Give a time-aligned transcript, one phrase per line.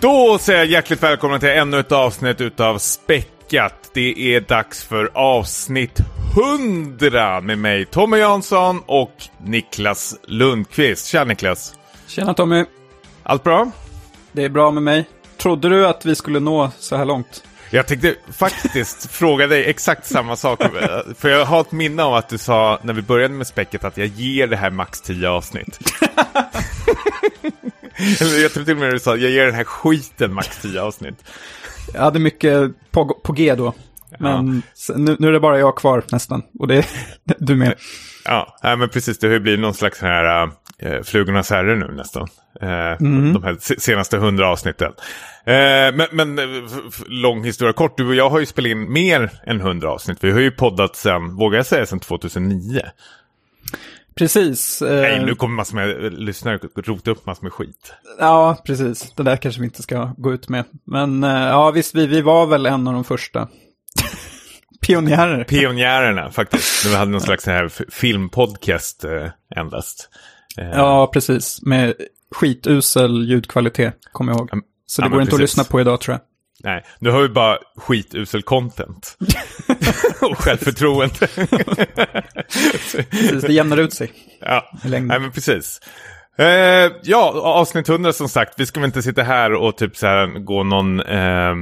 [0.00, 3.90] Då säger jag hjärtligt välkomna till ännu ett avsnitt utav Späckat.
[3.94, 6.00] Det är dags för avsnitt
[6.58, 9.12] 100 med mig Tommy Jansson och
[9.44, 11.06] Niklas Lundqvist.
[11.06, 11.74] Tja Niklas!
[12.06, 12.64] Tjena Tommy!
[13.22, 13.70] Allt bra?
[14.32, 15.08] Det är bra med mig.
[15.36, 17.44] Trodde du att vi skulle nå så här långt?
[17.70, 20.62] Jag tänkte faktiskt fråga dig exakt samma sak.
[21.18, 23.96] För jag har ett minne av att du sa när vi började med späcket att
[23.96, 25.78] jag ger det här max 10 avsnitt.
[28.42, 31.24] jag tror till och med du sa jag ger den här skiten max 10 avsnitt.
[31.94, 33.74] Jag hade mycket på, på G då.
[34.18, 34.94] Men ja.
[34.96, 36.42] nu, nu, är det bara jag kvar nästan.
[36.58, 36.86] Och det är
[37.38, 37.74] du med.
[38.24, 39.18] Ja, men precis.
[39.18, 42.28] Det har ju blivit någon slags här äh, flugornas herre nu nästan.
[42.60, 42.68] Äh,
[43.00, 43.32] mm.
[43.32, 44.92] De här senaste hundra avsnitten.
[45.44, 45.54] Äh,
[45.94, 46.40] men, men
[47.06, 47.96] lång historia kort.
[47.96, 50.24] Du och jag har ju spelat in mer än hundra avsnitt.
[50.24, 52.80] Vi har ju poddat sen, vågar jag säga, sen 2009.
[54.14, 54.82] Precis.
[54.82, 57.92] Nej, nu kommer massor med lyssnare rota upp massor med skit.
[58.18, 59.12] Ja, precis.
[59.16, 60.64] Det där kanske vi inte ska gå ut med.
[60.84, 63.48] Men ja, visst, vi, vi var väl en av de första.
[64.80, 65.44] Pionjärer.
[65.44, 66.86] Pionjärerna faktiskt.
[66.86, 70.10] Vi hade någon slags här filmpodcast eh, endast.
[70.58, 70.70] Eh.
[70.72, 71.62] Ja, precis.
[71.62, 71.94] Med
[72.30, 74.50] skitusel ljudkvalitet, kommer jag ihåg.
[74.86, 75.34] Så det ja, går inte precis.
[75.34, 76.20] att lyssna på idag tror jag.
[76.64, 79.16] Nej, nu har vi bara skitusel content.
[80.20, 81.14] och självförtroende.
[83.10, 84.12] precis, det jämnar ut sig.
[84.40, 85.80] Ja, nej men precis.
[86.38, 88.54] Eh, ja, avsnitt 100 som sagt.
[88.56, 91.00] Vi ska väl inte sitta här och typ så här gå någon...
[91.00, 91.54] Eh,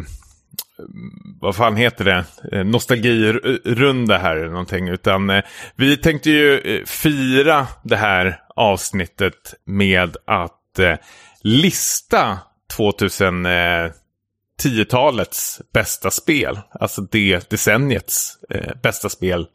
[1.40, 4.88] vad fan heter det, eh, nostalgirunda här eller någonting.
[4.88, 5.44] Utan eh,
[5.76, 10.94] vi tänkte ju eh, fira det här avsnittet med att eh,
[11.40, 12.38] lista
[12.78, 16.60] 2010-talets bästa spel.
[16.70, 19.46] Alltså det decenniets eh, bästa spel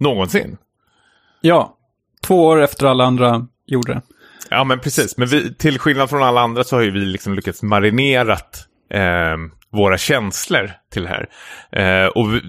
[0.00, 0.56] någonsin.
[1.40, 1.76] Ja,
[2.26, 4.02] två år efter alla andra gjorde det.
[4.50, 5.16] Ja, men precis.
[5.16, 9.36] Men vi, till skillnad från alla andra så har ju vi liksom lyckats marinerat eh,
[9.76, 11.28] våra känslor till det här.
[11.72, 12.40] Eh, och vi,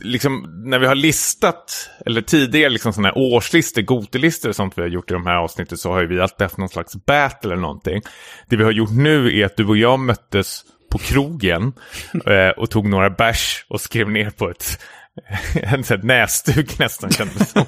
[0.00, 4.82] liksom, när vi har listat, eller tidigare liksom sådana här årslistor, gotelistor och sånt vi
[4.82, 7.62] har gjort i de här avsnitten så har vi alltid haft någon slags battle eller
[7.62, 8.02] någonting.
[8.48, 11.72] Det vi har gjort nu är att du och jag möttes på krogen
[12.26, 14.80] eh, och tog några bärs och skrev ner på ett
[15.54, 17.64] en sån näsduk nästan kändes som.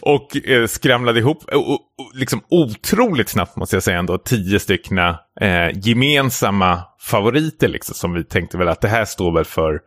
[0.00, 1.80] och eh, skramlade ihop, och, och,
[2.14, 8.24] liksom otroligt snabbt måste jag säga ändå, tio stycken eh, gemensamma favoriter liksom, som vi
[8.24, 9.80] tänkte väl att det här står väl för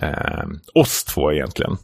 [0.00, 0.44] eh,
[0.74, 1.76] oss två egentligen.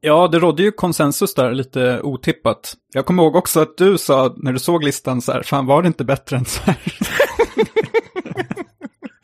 [0.00, 2.74] Ja, det rådde ju konsensus där lite otippat.
[2.92, 5.82] Jag kommer ihåg också att du sa när du såg listan så här, fan var
[5.82, 6.76] det inte bättre än så här?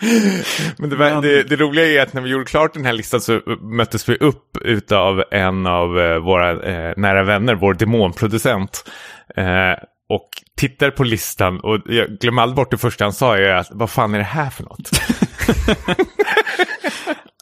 [0.78, 3.20] Men det, var, det, det, roliga är att när vi gjorde klart den här listan
[3.20, 4.56] så möttes vi upp
[4.92, 8.90] av en av eh, våra eh, nära vänner, vår demonproducent.
[9.36, 9.72] Eh,
[10.08, 13.68] och tittar på listan och jag glömmer aldrig bort det första han sa är att
[13.70, 14.90] vad fan är det här för något?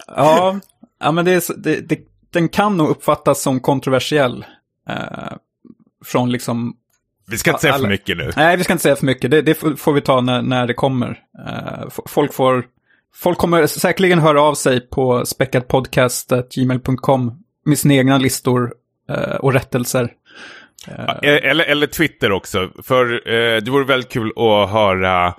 [0.07, 0.61] ja,
[1.01, 1.99] ja, men det är, det, det,
[2.33, 4.45] den kan nog uppfattas som kontroversiell.
[4.89, 5.37] Eh,
[6.05, 6.77] från liksom
[7.27, 8.33] vi ska inte säga för mycket nu.
[8.37, 9.31] Nej, vi ska inte säga för mycket.
[9.31, 11.09] Det, det får vi ta när, när det kommer.
[11.09, 12.65] Uh, folk, får,
[13.15, 17.33] folk kommer säkerligen höra av sig på späckadpodcast.gmail.com
[17.65, 18.73] med sina egna listor
[19.11, 20.13] uh, och rättelser.
[20.89, 22.71] Uh, eller, eller Twitter också.
[22.83, 23.07] För
[23.61, 25.35] det vore väldigt kul att höra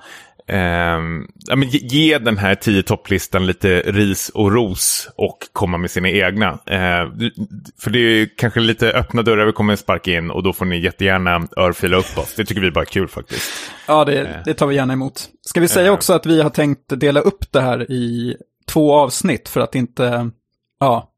[0.47, 0.99] eh,
[1.47, 5.91] ja, men ge, ge den här tio topplistan lite ris och ros och komma med
[5.91, 6.49] sina egna.
[6.49, 7.11] Eh,
[7.81, 10.79] för det är kanske lite öppna dörrar vi kommer sparka in och då får ni
[10.79, 12.33] jättegärna örfila upp oss.
[12.35, 13.51] Det tycker vi bara är kul faktiskt.
[13.87, 14.35] Ja, det, eh.
[14.45, 15.29] det tar vi gärna emot.
[15.41, 15.93] Ska vi säga eh.
[15.93, 18.37] också att vi har tänkt dela upp det här i
[18.67, 20.29] två avsnitt för att inte,
[20.79, 21.11] ja,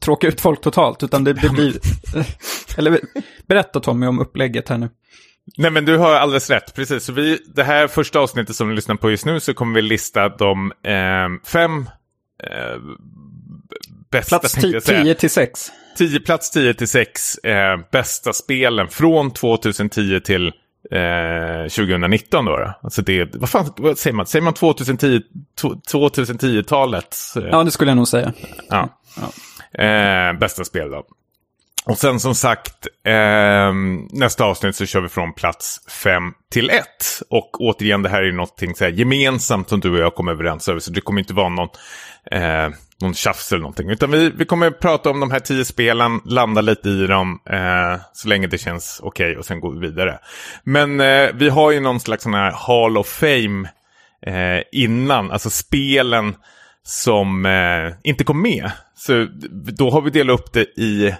[0.00, 1.74] tråka ut folk totalt, utan det, det blir...
[2.78, 3.00] eller
[3.46, 4.88] berätta Tommy om upplägget här nu.
[5.56, 7.04] Nej men du har alldeles rätt, precis.
[7.04, 9.82] Så vi, det här första avsnittet som ni lyssnar på just nu så kommer vi
[9.82, 11.88] lista de eh, fem
[12.42, 12.80] eh,
[14.10, 14.54] bästa, plats
[14.84, 15.72] 10 till 6.
[15.98, 20.46] 10, plats 10 till 6 eh, bästa spelen från 2010 till
[20.90, 22.56] eh, 2019 då.
[22.56, 22.74] då.
[22.82, 24.26] Alltså det, vad fan vad säger man?
[24.26, 25.22] Säger man 2010,
[25.92, 27.16] 2010-talet?
[27.34, 28.32] Ja, det skulle jag nog säga.
[28.68, 29.00] Ja.
[29.16, 29.82] ja.
[29.84, 31.06] Eh, bästa spel då.
[31.86, 33.72] Och sen som sagt, eh,
[34.10, 36.84] nästa avsnitt så kör vi från plats 5 till 1.
[37.30, 40.68] Och återigen, det här är någonting så här gemensamt som du och jag kommer överens
[40.68, 40.80] över.
[40.80, 41.68] Så det kommer inte vara någon,
[42.30, 42.68] eh,
[43.00, 43.90] någon tjafs eller någonting.
[43.90, 48.00] Utan vi, vi kommer prata om de här tio spelen, landa lite i dem eh,
[48.12, 50.18] så länge det känns okej okay, och sen går vi vidare.
[50.64, 53.68] Men eh, vi har ju någon slags sån här Hall of Fame
[54.26, 56.36] eh, innan, alltså spelen
[56.82, 58.70] som eh, inte kom med.
[58.94, 59.26] Så
[59.78, 61.14] då har vi delat upp det i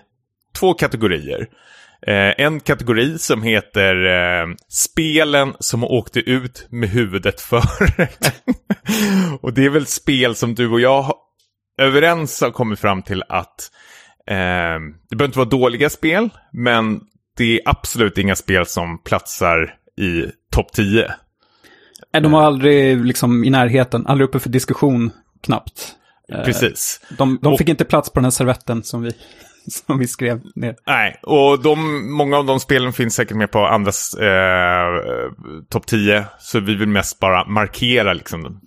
[0.57, 1.47] två kategorier.
[2.07, 8.09] Eh, en kategori som heter eh, spelen som åkte ut med huvudet före.
[9.41, 11.15] och det är väl spel som du och jag
[11.79, 13.71] överens har kommit fram till att
[14.31, 14.81] eh,
[15.11, 17.01] det behöver inte vara dåliga spel, men
[17.37, 21.15] det är absolut inga spel som platsar i topp 10.
[22.13, 25.11] Nej, de var aldrig liksom i närheten, aldrig uppe för diskussion
[25.43, 25.97] knappt.
[26.45, 27.01] Precis.
[27.19, 29.13] De, de fick och, inte plats på den här servetten som vi,
[29.87, 30.77] som vi skrev ner.
[30.87, 35.31] Nej, och de, många av de spelen finns säkert med på andras eh,
[35.71, 36.25] topp 10.
[36.39, 38.61] Så vi vill mest bara markera liksom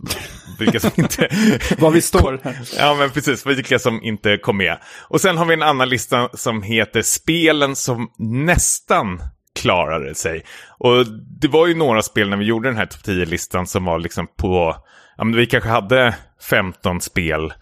[0.60, 1.30] vilka som inte...
[1.78, 2.56] Var vi står här.
[2.78, 3.46] Ja, men precis.
[3.46, 4.78] Vilka som inte kom med.
[5.07, 9.22] Och sen har vi en annan lista som heter spelen som nästan
[9.62, 10.44] klarade sig.
[10.78, 11.06] Och
[11.42, 14.28] det var ju några spel när vi gjorde den här topp 10-listan som var liksom
[14.38, 14.75] på...
[15.18, 16.16] Ja, men vi kanske hade
[16.50, 17.54] 15 spel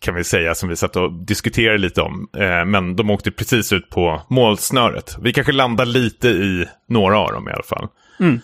[0.00, 2.28] kan vi säga, som vi satt och diskuterade lite om.
[2.36, 5.16] Eh, men de åkte precis ut på målsnöret.
[5.20, 7.88] Vi kanske landar lite i några av dem i alla fall.
[8.20, 8.40] Mm.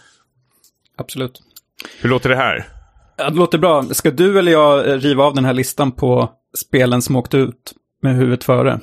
[0.96, 1.40] Absolut.
[2.00, 2.66] Hur låter det här?
[3.16, 3.82] Ja, det låter bra.
[3.82, 8.16] Ska du eller jag riva av den här listan på spelen som åkte ut med
[8.16, 8.80] huvudet före?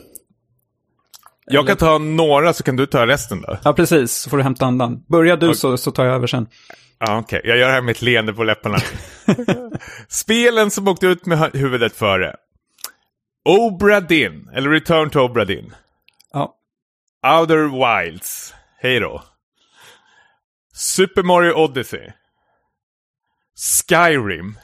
[1.45, 3.57] Jag kan ta några så kan du ta resten då.
[3.63, 4.11] Ja, precis.
[4.11, 5.03] Så får du hämta andan.
[5.07, 6.47] Börja du så, så tar jag över sen.
[7.03, 7.49] Ja, Okej, okay.
[7.49, 8.77] jag gör det här med ett leende på läpparna.
[10.07, 12.35] Spelen som åkte ut med huvudet före.
[13.45, 15.75] Obra Dinn, eller Return to Obra Dinn.
[16.33, 16.55] Ja.
[17.27, 18.53] Outer Wilds.
[18.79, 19.23] Hej då.
[20.73, 22.11] Super Mario Odyssey.
[23.89, 24.57] Skyrim.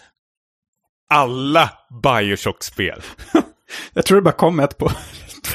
[1.09, 1.69] Alla
[2.03, 3.01] Bioshock-spel.
[3.93, 4.91] jag tror det bara kom ett på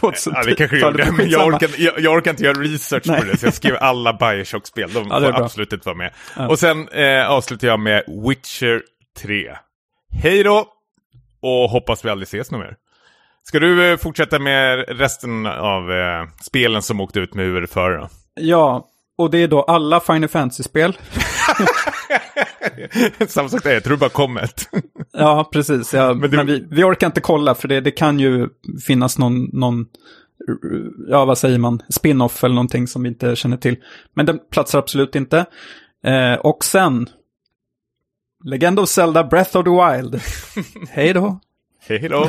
[0.00, 0.31] 2010.
[0.35, 1.12] Ja, det kanske gjorde.
[1.12, 3.21] Men jag orkar, jag, jag orkar inte göra research Nej.
[3.21, 4.93] på det, så jag skrev alla Bioshock-spel.
[4.93, 6.12] De ja, får absolut inte vara med.
[6.37, 6.49] Ja.
[6.49, 8.83] Och sen eh, avslutar jag med Witcher
[9.19, 9.56] 3.
[10.23, 10.67] Hej då!
[11.43, 12.77] Och hoppas vi aldrig ses något mer.
[13.44, 18.09] Ska du eh, fortsätta med resten av eh, spelen som åkte ut med före då?
[18.35, 18.85] Ja,
[19.22, 20.98] och det är då alla Final Fantasy-spel.
[23.26, 24.69] Samma sak där, jag tror det bara kom ett.
[25.12, 25.94] ja, precis.
[25.94, 26.36] Ja, men, det...
[26.36, 28.48] men vi, vi, orkar inte kolla för det, det kan ju
[28.86, 29.86] finnas någon, någon,
[31.08, 33.76] ja vad säger man, spin-off eller någonting som vi inte känner till.
[34.14, 35.46] Men den platsar absolut inte.
[36.04, 37.08] Eh, och sen,
[38.44, 40.20] Legend of Zelda Breath of the Wild.
[40.90, 41.40] Hej då.
[41.80, 42.28] Hej då.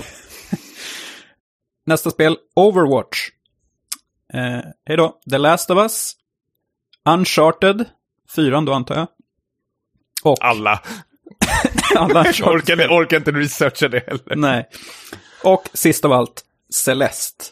[1.86, 3.30] Nästa spel, Overwatch.
[4.34, 5.20] Eh, hej då.
[5.30, 6.16] The Last of Us.
[7.06, 7.86] Uncharted.
[8.36, 9.08] Fyran då antar jag.
[10.24, 10.38] Och...
[10.42, 10.82] Alla.
[11.96, 14.36] Alla jag orkar, orkar inte researcha det heller.
[14.36, 14.70] Nej.
[15.44, 17.46] Och sist av allt, Celeste.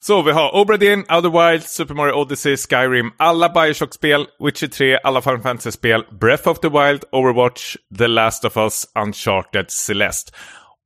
[0.00, 5.20] Så vi har Obradin, Outer Wilds, Super Mario Odyssey, Skyrim, alla Bioshock-spel, Witcher 3, alla
[5.20, 10.32] Final Fantasy-spel, Breath of the Wild, Overwatch, The Last of Us, Uncharted, Celeste.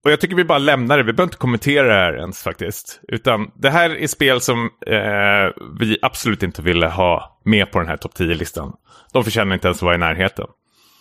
[0.05, 3.01] Och jag tycker vi bara lämnar det, vi behöver inte kommentera det här ens faktiskt.
[3.09, 7.89] Utan det här är spel som eh, vi absolut inte ville ha med på den
[7.89, 8.73] här topp 10-listan.
[9.13, 10.47] De förtjänar inte ens att vara i närheten.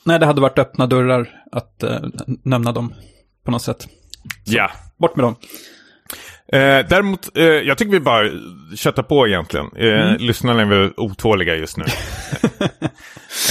[0.03, 2.00] Nej, det hade varit öppna dörrar att eh,
[2.44, 2.94] nämna dem
[3.45, 3.81] på något sätt.
[3.81, 3.88] Så,
[4.44, 4.71] ja.
[4.97, 5.35] Bort med dem.
[6.54, 8.30] Eh, däremot, eh, jag tycker vi bara
[8.75, 9.66] köttar på egentligen.
[9.75, 10.18] Eh, mm.
[10.19, 11.83] Lyssnarna är väl otåliga just nu.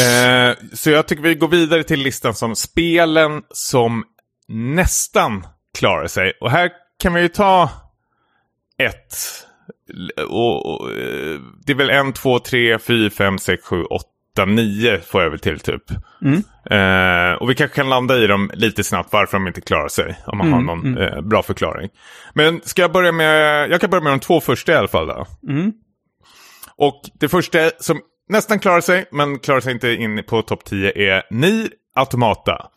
[0.05, 4.05] eh, så jag tycker vi går vidare till listan som spelen som
[4.51, 5.47] nästan
[5.79, 6.33] klarar sig.
[6.41, 6.71] Och här
[7.03, 7.71] kan vi ju ta
[8.79, 9.15] ett.
[10.29, 15.01] Och, och, eh, det är väl en, två, tre, fyra, fem, sex, sju, åtta 8-9
[15.01, 15.83] får jag väl till typ.
[16.23, 16.43] Mm.
[16.71, 20.19] Eh, och vi kanske kan landa i dem lite snabbt varför de inte klarar sig.
[20.27, 21.03] Om man mm, har någon mm.
[21.03, 21.91] eh, bra förklaring.
[22.35, 25.07] Men ska jag börja med, jag kan börja med de två första i alla fall
[25.07, 25.27] då.
[25.49, 25.73] Mm.
[26.77, 30.93] Och det första som nästan klarar sig, men klarar sig inte in på topp 10
[31.15, 32.71] är Nier Automata.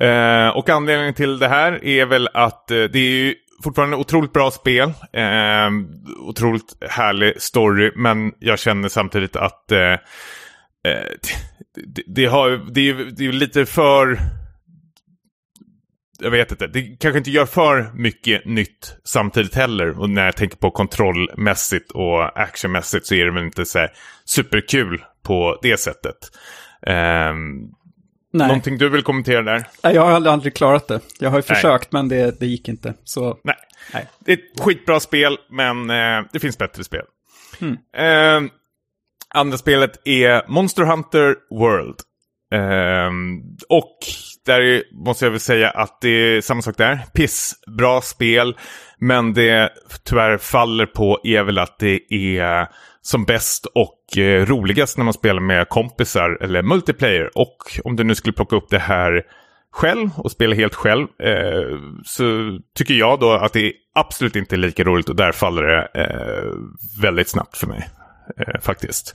[0.00, 3.34] Eh, och anledningen till det här är väl att eh, det är
[3.64, 4.92] fortfarande otroligt bra spel.
[5.12, 5.70] Eh,
[6.18, 9.96] otroligt härlig story, men jag känner samtidigt att eh,
[10.84, 11.16] Eh,
[11.86, 14.18] det, det, har, det, är, det är lite för...
[16.18, 20.00] Jag vet inte, det kanske inte gör för mycket nytt samtidigt heller.
[20.00, 23.88] Och när jag tänker på kontrollmässigt och actionmässigt så är det väl inte så
[24.24, 26.16] superkul på det sättet.
[26.86, 27.74] Um,
[28.34, 28.46] Nej.
[28.48, 29.66] Någonting du vill kommentera där?
[29.82, 31.00] Nej, jag har aldrig, aldrig klarat det.
[31.18, 32.94] Jag har ju försökt men det, det gick inte.
[33.04, 33.38] Så...
[33.44, 33.56] Nej.
[33.92, 34.08] Nej.
[34.18, 37.04] Det är ett skitbra spel men eh, det finns bättre spel.
[37.60, 37.76] Hmm.
[37.96, 38.50] Eh,
[39.34, 41.96] Andra spelet är Monster Hunter World.
[42.54, 43.98] Um, och
[44.46, 47.00] där måste jag väl säga att det är samma sak där.
[47.14, 48.56] Piss, bra spel.
[48.98, 49.72] Men det
[50.04, 52.68] tyvärr faller på är väl att det är
[53.04, 57.38] som bäst och eh, roligast när man spelar med kompisar eller multiplayer.
[57.38, 59.22] Och om du nu skulle plocka upp det här
[59.72, 64.56] själv och spelar helt själv eh, så tycker jag då att det absolut inte är
[64.56, 66.52] lika roligt och där faller det eh,
[67.02, 67.88] väldigt snabbt för mig.
[68.38, 69.14] Eh, faktiskt.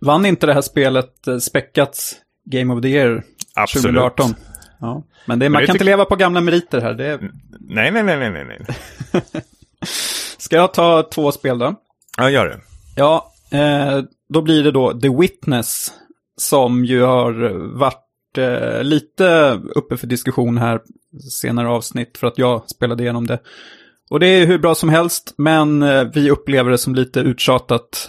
[0.00, 2.14] Vann inte det här spelet eh, späckats
[2.44, 3.22] Game of the Year
[3.54, 3.84] Absolut.
[3.84, 4.34] 2018?
[4.80, 5.02] Ja.
[5.26, 6.94] Men det, man det kan inte leva på gamla meriter här.
[6.94, 7.18] Det är...
[7.60, 8.66] Nej, nej, nej, nej, nej, nej.
[10.38, 11.74] Ska jag ta två spel då?
[12.16, 12.71] Ja, gör det.
[12.96, 15.92] Ja, eh, då blir det då The Witness
[16.36, 17.32] som ju har
[17.78, 20.80] varit eh, lite uppe för diskussion här
[21.30, 23.38] senare avsnitt för att jag spelade igenom det.
[24.10, 28.08] Och det är hur bra som helst, men eh, vi upplever det som lite uttjatat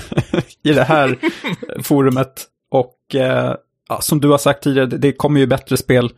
[0.62, 1.18] i det här
[1.82, 2.46] forumet.
[2.70, 3.54] Och eh,
[3.88, 6.10] ja, som du har sagt tidigare, det- kommer ju bättre spel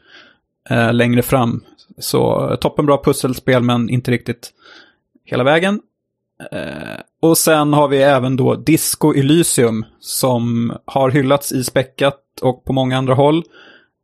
[0.71, 1.65] eh, längre fram.
[1.99, 4.51] Så eh, toppenbra pusselspel, men inte riktigt
[5.25, 5.81] hela vägen.
[6.53, 12.65] Eh, och sen har vi även då Disco Elysium som har hyllats i späckat och
[12.65, 13.43] på många andra håll.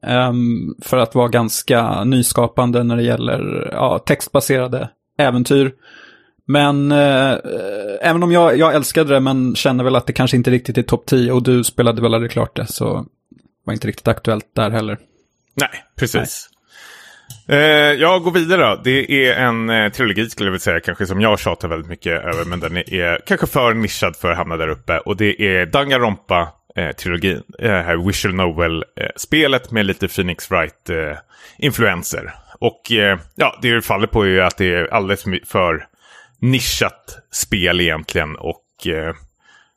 [0.06, 5.72] ehm, för att vara ganska nyskapande när det gäller ja, textbaserade äventyr.
[6.46, 7.36] Men eh,
[8.00, 10.82] även om jag, jag älskade det men känner väl att det kanske inte riktigt är
[10.82, 13.06] topp 10 och du spelade väl aldrig klart det så
[13.64, 14.98] var inte riktigt aktuellt där heller.
[15.54, 16.48] Nej, precis.
[17.48, 17.58] Eh,
[18.00, 18.80] jag går vidare då.
[18.84, 22.12] Det är en eh, trilogi skulle jag vilja säga, kanske som jag tjatar väldigt mycket
[22.24, 24.98] över, men den är kanske för nischad för att hamna där uppe.
[24.98, 27.42] Och det är Danganronpa-trilogin.
[27.58, 32.24] Eh, eh, här visual novel-spelet eh, med lite Phoenix Wright-influenser.
[32.24, 35.86] Eh, och eh, ja, det det faller på är ju att det är alldeles för
[36.40, 38.36] nischat spel egentligen.
[38.36, 39.14] Och eh,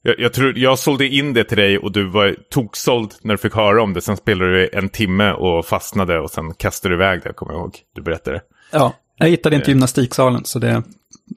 [0.05, 3.38] jag, jag, tror, jag sålde in det till dig och du var toksåld när du
[3.38, 4.01] fick höra om det.
[4.01, 7.59] Sen spelade du en timme och fastnade och sen kastade du iväg det, kommer jag
[7.59, 7.77] ihåg.
[7.95, 8.41] Du berättade.
[8.71, 10.83] Ja, jag hittade inte gymnastiksalen så det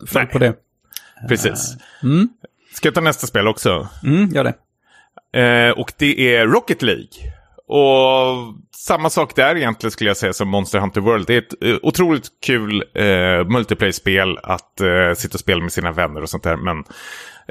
[0.06, 0.54] föll på det.
[1.28, 1.76] Precis.
[2.02, 2.28] Mm,
[2.74, 3.88] Ska jag ta nästa spel också?
[4.04, 4.54] mm, gör det.
[5.40, 7.08] Eh, och det är Rocket League.
[7.66, 11.26] Och samma sak där egentligen skulle jag säga som Monster Hunter World.
[11.26, 15.92] Det är ett eh, otroligt kul eh, multiplayer-spel att eh, sitta och spela med sina
[15.92, 16.56] vänner och sånt där.
[16.56, 16.84] Men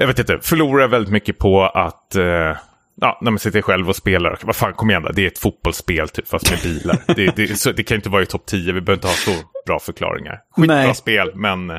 [0.00, 2.56] jag vet inte, förlorar väldigt mycket på att eh,
[3.00, 4.38] ja, när man sitter själv och spelar.
[4.42, 5.12] Vad fan, kom igen då.
[5.12, 6.98] Det är ett fotbollsspel typ, fast med bilar.
[7.16, 9.30] det, det, så, det kan inte vara i topp 10, vi behöver inte ha så
[9.66, 10.40] bra förklaringar.
[10.56, 10.94] Skitbra Nej.
[10.94, 11.76] spel, men eh,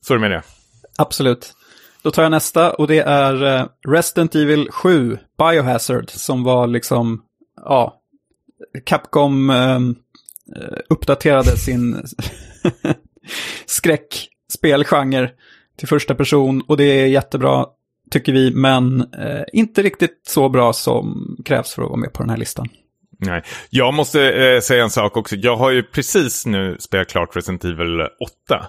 [0.00, 0.42] så är det med det.
[0.98, 1.54] Absolut.
[2.02, 7.22] Då tar jag nästa och det är eh, Resident Evil 7 Biohazard som var liksom,
[7.64, 8.00] ja,
[8.84, 9.96] Capcom ehm,
[10.56, 12.06] eh, uppdaterade sin
[13.66, 15.30] skräckspelgenre
[15.76, 17.66] till första person och det är jättebra
[18.10, 22.22] tycker vi, men eh, inte riktigt så bra som krävs för att vara med på
[22.22, 22.68] den här listan.
[23.18, 23.42] Nej.
[23.70, 25.36] Jag måste eh, säga en sak också.
[25.36, 28.66] Jag har ju precis nu spelat klart Resident Evil 8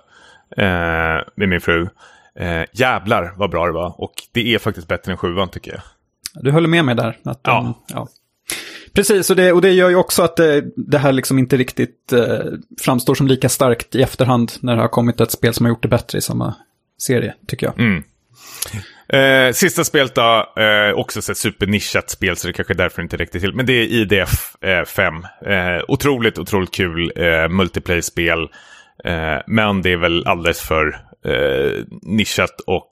[0.57, 0.65] eh,
[1.35, 1.87] med min fru.
[2.39, 4.01] Eh, jävlar vad bra det var.
[4.01, 5.81] Och det är faktiskt bättre än sjuan tycker jag.
[6.43, 7.17] Du håller med mig där?
[7.23, 7.59] Att, Ja.
[7.59, 8.07] um, ja.
[8.93, 12.13] Precis, och det, och det gör ju också att det, det här liksom inte riktigt
[12.13, 12.39] eh,
[12.81, 15.81] framstår som lika starkt i efterhand när det har kommit ett spel som har gjort
[15.81, 16.55] det bättre i samma
[16.97, 17.79] serie, tycker jag.
[17.79, 18.03] Mm.
[19.09, 23.17] Eh, sista spelet då, eh, också ett supernischat spel så det kanske är därför inte
[23.17, 23.53] räckte till.
[23.53, 25.13] Men det är IDF eh, 5.
[25.45, 28.39] Eh, otroligt, otroligt kul eh, multiplayer-spel.
[29.03, 30.87] Eh, men det är väl alldeles för
[31.25, 32.91] eh, nischat och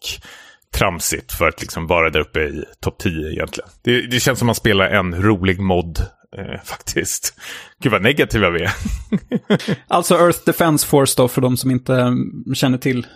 [0.74, 3.69] tramsigt för att liksom vara där uppe i topp 10 egentligen.
[3.81, 6.00] Det, det känns som man spelar en rolig mod
[6.38, 7.39] eh, faktiskt.
[7.79, 8.72] Gud vad negativa vi är.
[9.88, 12.15] Alltså Earth Defense Force då, för de som inte
[12.53, 13.07] känner till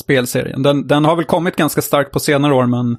[0.00, 0.62] spelserien.
[0.62, 2.96] Den, den har väl kommit ganska starkt på senare år, men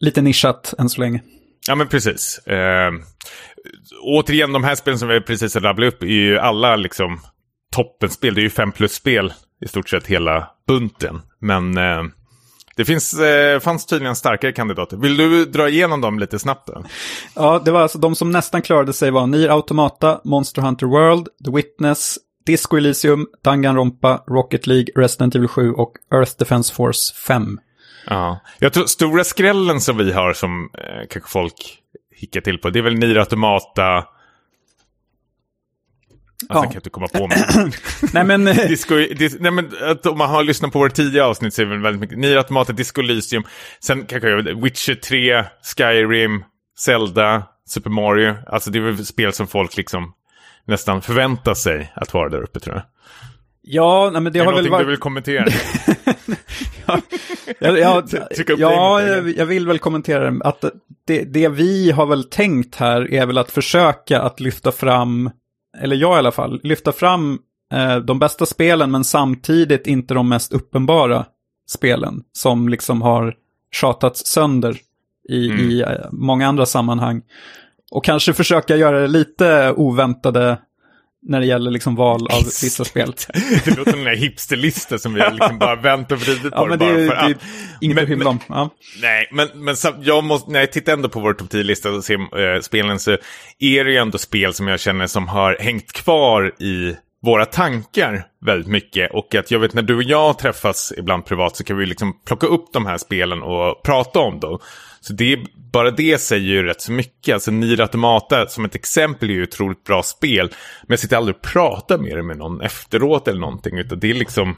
[0.00, 1.22] lite nischat än så länge.
[1.68, 2.38] Ja, men precis.
[2.38, 2.92] Eh,
[4.02, 7.20] återigen, de här spelen som vi precis har rabblat upp är ju alla liksom
[7.72, 8.34] toppenspel.
[8.34, 9.32] Det är ju fem plus-spel
[9.64, 11.20] i stort sett hela bunten.
[11.40, 12.02] Men eh,
[12.76, 14.96] det finns, eh, fanns tydligen starkare kandidater.
[14.96, 16.84] Vill du dra igenom dem lite snabbt då?
[17.34, 21.28] Ja, det var alltså de som nästan klarade sig var Nier Automata, Monster Hunter World,
[21.44, 27.58] The Witness, Disco Elysium, Danganronpa, Rocket League, Resident Evil 7 och Earth Defense Force 5.
[28.06, 28.40] Ja.
[28.58, 31.78] Jag tror stora skrällen som vi har som eh, kanske folk
[32.14, 32.70] hickar till på.
[32.70, 33.84] Det är väl Nier Automata.
[33.86, 34.06] Alltså,
[36.48, 36.62] Ja.
[36.62, 37.44] Kan inte komma på mig.
[38.12, 41.24] Nej men, eh, Disco, dis, nej men att om man har lyssnat på våra tidiga
[41.24, 42.18] avsnitt så är det väl väldigt mycket.
[42.18, 43.42] Nier Automata, Disco Elysium.
[43.80, 45.44] Sen kanske jag Witcher 3,
[45.76, 46.44] Skyrim,
[46.78, 48.34] Zelda, Super Mario.
[48.46, 50.12] Alltså det är väl spel som folk liksom
[50.70, 52.84] nästan förväntar sig att vara där uppe tror jag.
[53.62, 54.86] ja, nej, men det är det har väl varit...
[54.86, 55.46] du vill kommentera?
[57.58, 58.02] Ja, ja,
[58.36, 60.64] Tryck upp ja jag, jag vill väl kommentera det, att
[61.06, 65.30] det, det vi har väl tänkt här är väl att försöka att lyfta fram,
[65.78, 67.38] eller jag i alla fall, lyfta fram
[67.72, 71.26] eh, de bästa spelen men samtidigt inte de mest uppenbara
[71.70, 73.34] spelen som liksom har
[73.72, 74.76] tjatats sönder
[75.28, 75.70] i, Mm.
[75.70, 77.22] i eh, många andra sammanhang.
[77.90, 80.58] Och kanske försöka göra det lite oväntade
[81.22, 83.14] när det gäller liksom val av vissa spel.
[83.64, 86.48] det låter som den där hipsterlista som vi har liksom bara vänt och vridit på
[86.52, 87.38] ja, men det, är, bara för det är
[87.80, 88.38] inget att hymla om.
[88.48, 88.70] Ja.
[89.02, 92.54] Nej, men, men jag måste, när jag tittar ändå på vår topp 10-lista och ser
[92.54, 93.10] äh, spelen så
[93.58, 98.26] är det ju ändå spel som jag känner som har hängt kvar i våra tankar
[98.46, 99.10] väldigt mycket.
[99.12, 102.12] Och att jag vet när du och jag träffas ibland privat så kan vi liksom
[102.26, 104.58] plocka upp de här spelen och prata om dem.
[105.00, 105.38] Så det,
[105.72, 107.34] bara det säger ju rätt så mycket.
[107.34, 110.46] Alltså Nier Automata som ett exempel är ju ett otroligt bra spel.
[110.82, 113.78] Men jag sitter aldrig och pratar med det med någon efteråt eller någonting.
[113.78, 114.56] Utan det är liksom...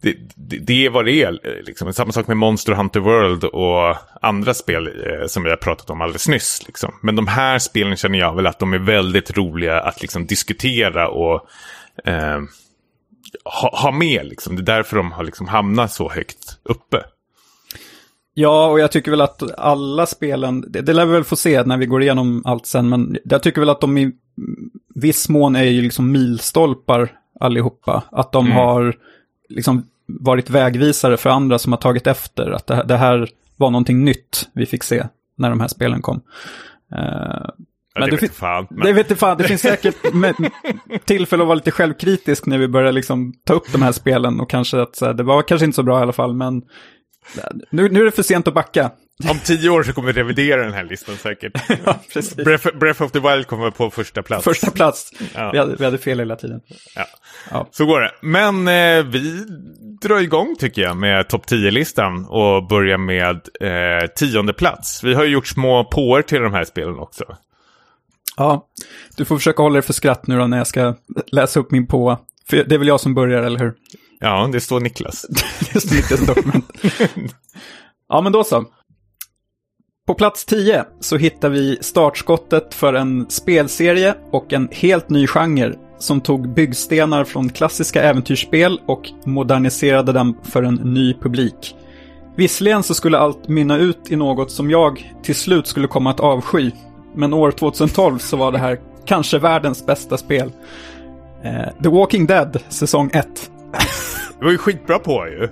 [0.00, 1.62] Det, det, det är vad det är.
[1.66, 1.92] Liksom.
[1.92, 6.00] Samma sak med Monster Hunter World och andra spel eh, som vi har pratat om
[6.00, 6.62] alldeles nyss.
[6.66, 6.94] Liksom.
[7.02, 11.08] Men de här spelen känner jag väl att de är väldigt roliga att liksom, diskutera
[11.08, 11.48] och
[12.04, 12.40] eh,
[13.44, 14.26] ha, ha med.
[14.26, 14.56] Liksom.
[14.56, 17.02] Det är därför de har liksom, hamnat så högt uppe.
[18.34, 21.62] Ja, och jag tycker väl att alla spelen, det, det lär vi väl få se
[21.62, 24.12] när vi går igenom allt sen, men jag tycker väl att de i
[24.94, 28.02] viss mån är ju liksom milstolpar allihopa.
[28.12, 28.56] Att de mm.
[28.56, 28.96] har
[29.48, 32.50] liksom varit vägvisare för andra som har tagit efter.
[32.50, 36.20] Att det, det, här var någonting nytt vi fick se när de här spelen kom.
[36.92, 37.50] Uh,
[37.98, 38.66] men det, vet fan.
[38.70, 38.86] Men...
[38.86, 39.38] Det vet fan.
[39.38, 39.96] Det finns säkert
[41.04, 44.50] tillfälle att vara lite självkritisk när vi börjar liksom ta upp de här spelen och
[44.50, 46.62] kanske att så här, det var kanske inte så bra i alla fall, men
[47.70, 48.90] nu, nu är det för sent att backa.
[49.30, 51.52] Om tio år så kommer vi revidera den här listan säkert.
[51.84, 51.98] ja.
[52.44, 54.44] Breath, Breath, of the Wild kommer på första plats.
[54.44, 55.12] Första plats.
[55.34, 55.50] Ja.
[55.52, 56.60] Vi, hade, vi hade fel hela tiden.
[56.96, 57.06] Ja.
[57.50, 57.68] ja.
[57.70, 58.10] Så går det.
[58.22, 59.44] Men eh, vi
[60.02, 65.04] drar igång tycker jag med topp 10-listan och börjar med eh, tionde plats.
[65.04, 67.24] Vi har ju gjort små påer till de här spelen också.
[68.36, 68.66] Ja,
[69.16, 70.94] du får försöka hålla dig för skratt nu då när jag ska
[71.26, 72.18] läsa upp min på.
[72.46, 73.74] För det är väl jag som börjar, eller hur?
[74.20, 75.26] Ja, det står Niklas.
[75.72, 76.70] det står Niklas dokument.
[78.08, 78.64] ja, men då så.
[80.06, 85.74] På plats 10 så hittar vi startskottet för en spelserie och en helt ny genre
[85.98, 91.76] som tog byggstenar från klassiska äventyrsspel och moderniserade dem för en ny publik.
[92.36, 96.20] Visserligen så skulle allt mynna ut i något som jag till slut skulle komma att
[96.20, 96.70] avsky,
[97.14, 100.52] men år 2012 så var det här kanske världens bästa spel.
[101.44, 103.50] Eh, The Walking Dead, säsong 1.
[104.38, 105.48] Det var ju skitbra på ju.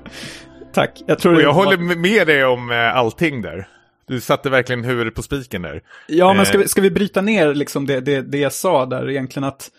[0.72, 1.02] Tack.
[1.06, 3.68] Jag, tror och jag håller med dig om eh, allting där.
[4.08, 5.82] Du satte verkligen huvudet på spiken där.
[6.08, 9.10] Ja, men ska vi, ska vi bryta ner liksom det, det, det jag sa där
[9.10, 9.70] egentligen att...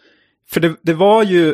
[0.49, 1.47] För det, det var ju...
[1.49, 1.53] Eh,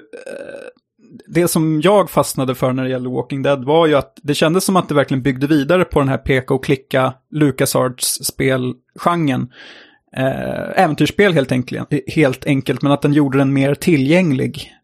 [1.28, 4.66] det som jag fastnade för när det gäller Walking Dead var ju att det kändes
[4.66, 9.52] som att det verkligen byggde vidare på den här peka och klicka LucasArts spelgenren.
[10.18, 14.79] Eh, äventyrsspel helt enkelt, helt enkelt, men att den gjorde den mer tillgänglig eh,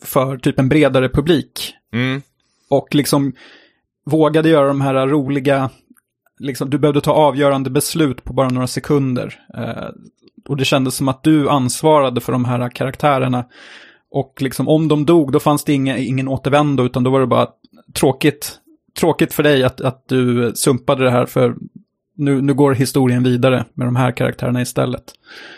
[0.00, 1.74] för typ en bredare publik.
[1.92, 2.22] Mm.
[2.68, 3.32] Och liksom
[4.06, 5.70] vågade göra de här roliga,
[6.38, 9.40] liksom, du behövde ta avgörande beslut på bara några sekunder.
[9.56, 9.88] Eh,
[10.48, 13.44] och det kändes som att du ansvarade för de här karaktärerna.
[14.10, 17.26] Och liksom om de dog, då fanns det inga, ingen återvändo, utan då var det
[17.26, 17.48] bara
[17.94, 18.58] tråkigt,
[18.98, 21.54] tråkigt för dig att, att du sumpade det här, för
[22.16, 25.04] nu, nu går historien vidare med de här karaktärerna istället.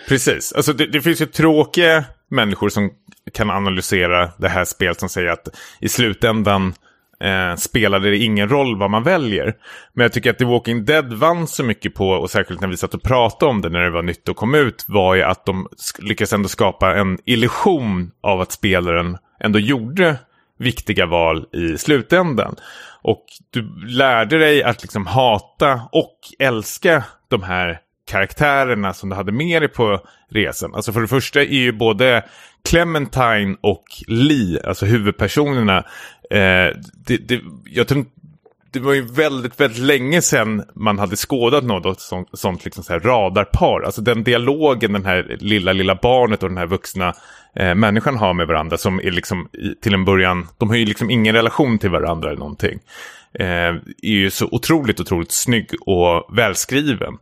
[0.09, 2.91] Precis, alltså det, det finns ju tråkiga människor som
[3.33, 5.49] kan analysera det här spelet som säger att
[5.81, 6.75] i slutändan
[7.21, 9.55] eh, spelade det ingen roll vad man väljer.
[9.93, 12.77] Men jag tycker att The Walking Dead vann så mycket på, och särskilt när vi
[12.77, 15.45] satt och pratade om det när det var nytt och kom ut, var ju att
[15.45, 20.17] de lyckades ändå skapa en illusion av att spelaren ändå gjorde
[20.59, 22.57] viktiga val i slutändan.
[23.03, 29.33] Och du lärde dig att liksom hata och älska de här karaktärerna som du hade
[29.33, 30.75] med dig på resan.
[30.75, 32.25] Alltså för det första är ju både
[32.69, 35.79] Clementine och Lee, alltså huvudpersonerna,
[36.31, 38.05] eh, det, det, jag tror
[38.73, 42.93] det var ju väldigt, väldigt länge sedan man hade skådat något sånt, sånt liksom så
[42.93, 43.83] här radarpar.
[43.83, 47.15] Alltså den dialogen den här lilla, lilla barnet och den här vuxna
[47.55, 49.49] eh, människan har med varandra som är liksom
[49.83, 52.79] till en början, de har ju liksom ingen relation till varandra eller någonting.
[53.39, 57.19] Eh, är ju så otroligt, otroligt snygg och välskriven.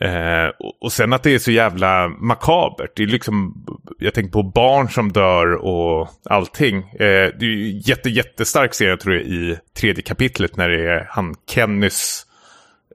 [0.00, 2.90] Eh, och, sen att det är så jävla makabert.
[2.96, 3.64] Det är liksom,
[3.98, 6.78] jag tänker på barn som dör och allting.
[6.78, 11.06] Eh, det är ju jätte, jättestark serie tror jag i tredje kapitlet när det är
[11.10, 12.26] han Kennys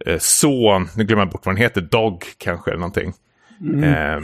[0.05, 3.13] eh, son, nu glömmer jag bort vad han heter, Dog kanske eller någonting.
[3.61, 3.83] Mm.
[3.83, 4.21] Eh,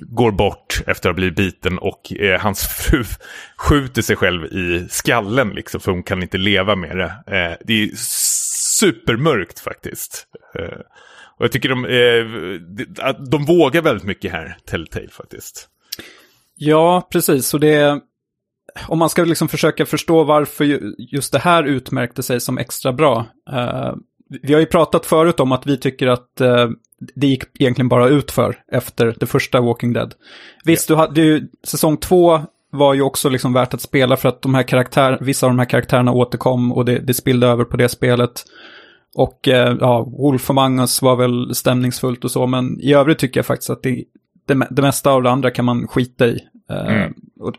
[0.00, 3.04] går bort efter att ha blivit biten och eh, hans fru
[3.56, 7.36] skjuter sig själv i skallen liksom för hon kan inte leva med det.
[7.36, 7.90] Eh, det är
[8.78, 10.26] supermörkt faktiskt.
[11.38, 15.68] Eh, och jag tycker de, eh, de vågar väldigt mycket här, Telltale faktiskt.
[16.54, 17.54] Ja, precis.
[17.54, 18.00] Och det,
[18.88, 20.64] om man ska liksom försöka förstå varför
[20.98, 23.26] just det här utmärkte sig som extra bra.
[23.52, 23.94] Uh,
[24.42, 26.70] vi har ju pratat förut om att vi tycker att uh,
[27.14, 30.14] det gick egentligen bara ut för efter det första Walking Dead.
[30.64, 34.54] Visst, du hade säsong två var ju också liksom värt att spela för att de
[34.54, 37.88] här karaktär, vissa av de här karaktärerna återkom och det, det spillde över på det
[37.88, 38.44] spelet.
[39.14, 43.38] Och eh, ja, Wolf Among Us var väl stämningsfullt och så, men i övrigt tycker
[43.38, 44.04] jag faktiskt att det,
[44.46, 46.40] det, det mesta av det andra kan man skita i.
[46.70, 47.14] Eh, Mm.
[47.40, 47.54] och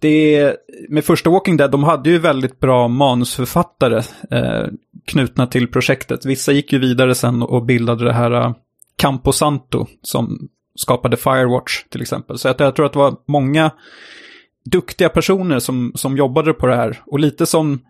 [0.00, 0.56] det,
[0.88, 4.66] med första Walking Dead, de hade ju väldigt bra manusförfattare eh,
[5.06, 6.26] knutna till projektet.
[6.26, 8.54] Vissa gick ju vidare sen och bildade det här uh,
[8.96, 12.38] Camposanto som skapade Firewatch till exempel.
[12.38, 13.70] Så att jag tror att det var många
[14.64, 17.02] duktiga personer som, som jobbade på det här.
[17.06, 17.80] Och lite som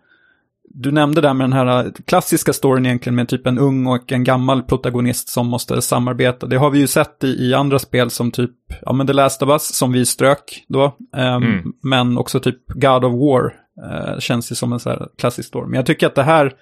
[0.69, 4.23] du nämnde där med den här klassiska storyn egentligen med typ en ung och en
[4.23, 6.45] gammal protagonist som måste samarbeta.
[6.47, 8.51] Det har vi ju sett i, i andra spel som typ,
[8.81, 10.95] ja men The Last of Us som vi strök då.
[11.17, 11.73] Ehm, Mm.
[11.83, 13.53] Men också typ God of War
[13.91, 15.67] eh, känns ju som en så här klassisk story.
[15.67, 16.53] Men jag tycker att det här,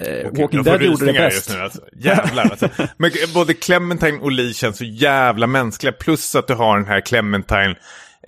[0.00, 1.36] eh, Walking Dead gjorde det bäst.
[1.36, 1.60] just nu.
[1.64, 1.80] Alltså.
[1.96, 2.68] Jävlar alltså.
[2.96, 5.92] Men både Clementine och Lee känns så jävla mänskliga.
[5.92, 7.74] Plus att du har den här Clementine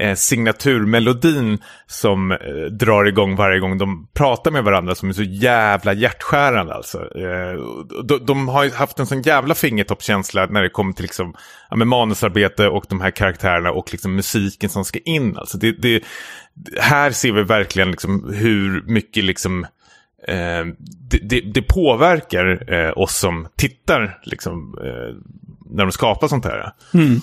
[0.00, 2.38] eh, signaturmelodin som eh,
[2.70, 6.98] drar igång varje gång de pratar med varandra som är så jävla hjärtskärande alltså.
[6.98, 7.52] Eh,
[8.04, 11.34] de, de har ju haft en sån jävla fingertoppskänsla när det kommer till liksom,
[11.70, 15.36] ja, med manusarbete och de här karaktärerna och liksom musiken som ska in.
[15.36, 16.02] Alltså det, det,
[16.80, 19.64] här ser vi verkligen liksom hur mycket liksom
[20.28, 20.64] eh,
[21.10, 25.16] det, det, det påverkar eh, oss som tittar liksom, eh,
[25.66, 26.72] när de skapar sånt här.
[26.94, 27.20] Mm.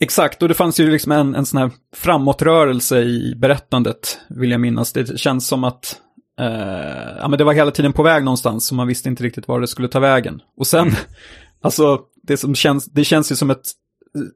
[0.00, 4.60] Exakt, och det fanns ju liksom en, en sån här framåtrörelse i berättandet, vill jag
[4.60, 4.92] minnas.
[4.92, 6.00] Det känns som att
[6.40, 9.48] eh, ja, men det var hela tiden på väg någonstans, så man visste inte riktigt
[9.48, 10.40] var det skulle ta vägen.
[10.56, 10.92] Och sen,
[11.62, 13.66] alltså, det, som känns, det känns ju som ett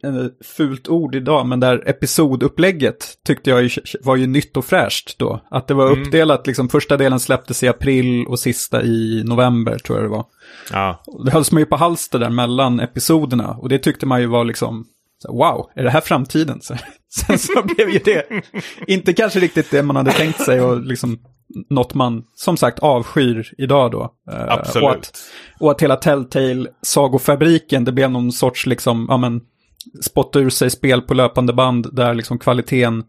[0.04, 3.70] eh, fult ord idag, men där episodupplägget tyckte jag
[4.04, 5.40] var ju nytt och fräscht då.
[5.50, 9.98] Att det var uppdelat, liksom första delen släpptes i april och sista i november, tror
[9.98, 10.24] jag det var.
[10.72, 14.26] Ja, Det hölls man ju på halster där mellan episoderna och det tyckte man ju
[14.26, 14.86] var liksom,
[15.18, 16.60] så, wow, är det här framtiden?
[16.60, 16.76] Så,
[17.26, 18.26] sen så blev ju det
[18.86, 21.18] inte kanske riktigt det man hade tänkt sig och liksom
[21.70, 24.14] något man som sagt avskyr idag då.
[24.32, 24.84] Eh, Absolut.
[24.84, 25.12] Och att,
[25.60, 29.40] och att hela Telltale-sagofabriken, det blev någon sorts liksom, ja men,
[30.02, 33.04] spotta ur sig spel på löpande band där liksom kvaliteten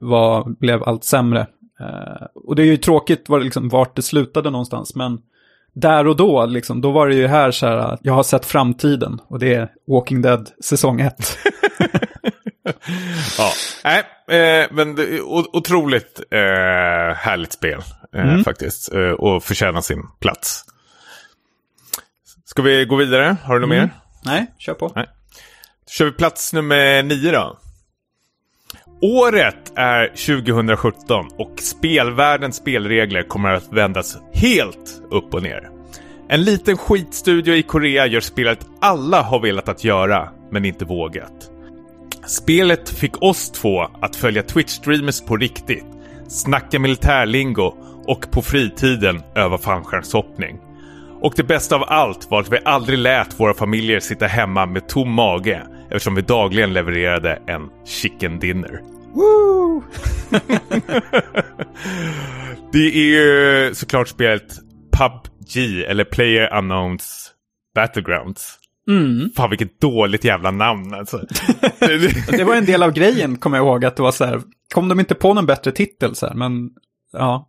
[0.00, 1.40] var, blev allt sämre.
[1.80, 5.18] Eh, och det är ju tråkigt var, liksom, vart det slutade någonstans, men
[5.76, 9.20] där och då, liksom, då var det ju här så här, jag har sett framtiden
[9.28, 11.14] och det är Walking Dead säsong 1.
[13.38, 13.50] ja.
[13.84, 15.22] Nej, eh, men det är
[15.56, 17.80] otroligt eh, härligt spel
[18.16, 18.94] eh, faktiskt.
[18.94, 20.64] Eh, och förtjänar sin plats.
[22.44, 23.36] Ska vi gå vidare?
[23.44, 23.90] Har du något mer?
[24.24, 24.92] Nej, kör på.
[24.96, 25.06] Nej.
[25.84, 27.58] Då kör vi plats nummer nio då.
[29.00, 35.70] Året är 2017 och spelvärldens spelregler kommer att vändas helt upp och ner.
[36.28, 41.50] En liten skitstudio i Korea gör spelet alla har velat att göra, men inte vågat.
[42.26, 45.86] Spelet fick oss två att följa Twitch-streamers på riktigt,
[46.28, 47.74] snacka militärlingo
[48.06, 50.58] och på fritiden öva fallskärmshoppning.
[51.20, 54.88] Och det bästa av allt var att vi aldrig lät våra familjer sitta hemma med
[54.88, 58.80] tom mage eftersom vi dagligen levererade en chicken dinner.
[59.14, 59.82] Woo!
[62.72, 64.54] Det är ju såklart spelet
[64.92, 67.30] PubG eller Player Unknowns
[67.74, 68.58] Battlegrounds.
[68.88, 69.30] Mm.
[69.36, 71.18] Fan vilket dåligt jävla namn alltså.
[72.28, 74.42] Det var en del av grejen, kommer jag ihåg, att det var så här,
[74.74, 76.70] kom de inte på någon bättre titel så här, men
[77.12, 77.48] ja.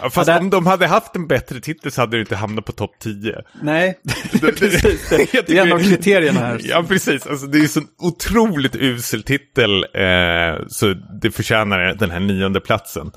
[0.00, 2.64] Ja, Fast där- om de hade haft en bättre titel så hade det inte hamnat
[2.64, 3.42] på topp 10.
[3.62, 3.98] Nej,
[4.40, 5.08] precis.
[5.10, 6.60] Det, är en av kriterierna här.
[6.62, 7.26] Ja, precis.
[7.26, 9.84] Alltså, det är så en otroligt usel titel.
[9.94, 13.10] Eh, så det förtjänar den här nionde platsen.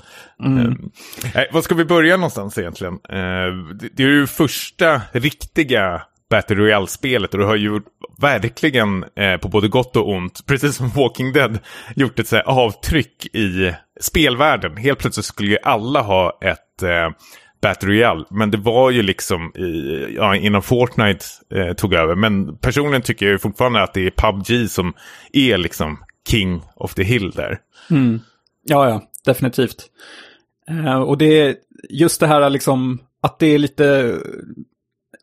[0.44, 0.72] Eh,
[1.34, 2.94] nej, vad ska vi börja någonstans egentligen?
[2.94, 7.80] Eh, det, det är ju första riktiga Battle Royale-spelet och det har ju
[8.20, 11.58] verkligen eh, på både gott och ont, precis som Walking Dead,
[11.96, 14.76] gjort ett så här, avtryck i spelvärlden.
[14.76, 17.10] Helt plötsligt skulle ju alla ha ett eh,
[17.60, 18.24] Battle Royale.
[18.30, 22.14] Men det var ju liksom i, ja, innan Fortnite eh, tog över.
[22.14, 24.92] Men personligen tycker jag ju fortfarande att det är PubG som
[25.32, 27.58] är liksom King of the Hill där.
[27.90, 28.20] Mm.
[28.64, 29.86] Ja, ja, definitivt.
[30.70, 31.56] Eh, och det är
[31.90, 34.14] just det här liksom att det är lite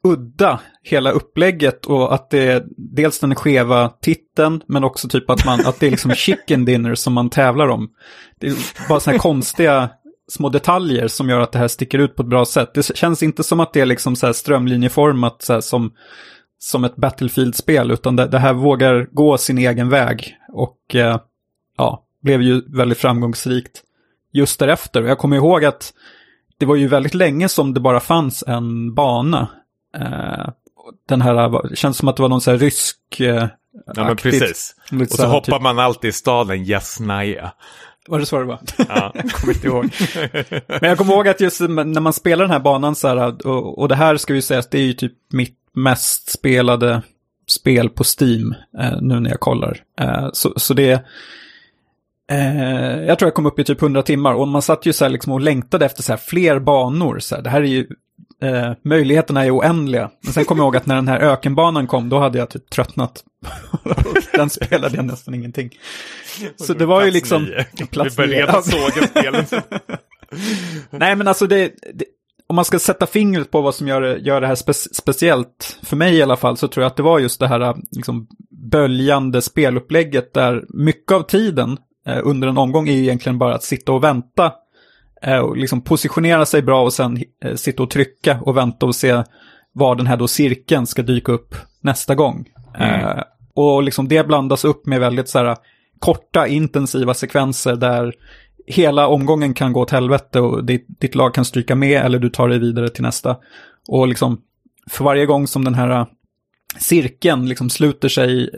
[0.06, 5.46] udda hela upplägget och att det är dels den skeva titeln men också typ att,
[5.46, 7.90] man, att det är liksom chicken dinner som man tävlar om.
[8.40, 8.56] Det är
[8.90, 9.90] bara sådana här konstiga
[10.28, 12.74] små detaljer som gör att det här sticker ut på ett bra sätt.
[12.74, 15.94] Det känns inte som att det är liksom så här strömlinjeformat så som,
[16.60, 21.20] som ett Battlefield-spel utan det, det här vågar gå sin egen väg och eh,
[21.78, 23.82] ja, blev ju väldigt framgångsrikt
[24.34, 25.04] just därefter.
[25.04, 25.94] Jag kommer ihåg att
[26.58, 29.48] det var ju väldigt länge som det bara fanns en bana.
[29.96, 30.50] Eh,
[31.10, 33.20] den här, det känns som att det var någon så här rysk...
[33.20, 33.48] Eh,
[33.96, 34.76] ja, men precis.
[34.90, 37.54] Lite Och så här, hoppar typ- man alltid i staden Jasnaja.
[38.08, 38.60] Var det så det var?
[38.78, 39.12] Ja.
[39.16, 39.86] jag kommer inte ihåg.
[40.68, 43.80] Men jag kommer ihåg att just när man spelar den här banan så här, och,
[43.80, 47.02] och det här ska vi säga att det är ju typ mitt mest spelade
[47.48, 49.78] spel på Steam eh, nu när jag kollar.
[50.00, 51.06] Eh, så, så det...
[52.32, 55.06] Eh, jag tror jag kom upp i typ 100 timmar och man satt ju så
[55.06, 57.20] här liksom och längtade efter så här fler banor.
[57.20, 57.88] Så här, det här är ju...
[58.42, 60.10] Eh, möjligheterna är oändliga.
[60.24, 62.70] Men sen kommer jag ihåg att när den här ökenbanan kom, då hade jag typ
[62.70, 63.24] tröttnat.
[64.34, 65.70] Den spelade jag nästan ingenting.
[66.56, 67.44] Så det var ju liksom...
[67.44, 67.86] nio.
[67.88, 68.42] plats Vi börjar nio.
[68.42, 69.46] redan såga spelen.
[70.90, 72.06] Nej, men alltså det, det,
[72.48, 75.80] om man ska sätta fingret på vad som gör, det- gör det här spe, speciellt,
[75.84, 78.28] för mig i alla fall, så tror jag att det var just det här liksom,
[78.72, 83.64] böljande spelupplägget där mycket av tiden eh, under en omgång är ju egentligen bara att
[83.64, 84.52] sitta och vänta
[85.26, 89.24] och liksom positionera sig bra och sen eh, sitta och trycka och vänta och se
[89.74, 92.46] var den här då cirkeln ska dyka upp nästa gång.
[92.80, 93.22] Eh,
[93.54, 95.58] och liksom det blandas upp med väldigt så här
[96.00, 98.14] korta intensiva sekvenser där
[98.68, 102.30] hela omgången kan gå åt helvete och ditt, ditt lag kan stryka med eller du
[102.30, 103.38] tar dig vidare till nästa.
[103.88, 104.42] Och liksom
[104.90, 106.06] för varje gång som den här
[106.78, 108.50] cirkeln liksom sluter sig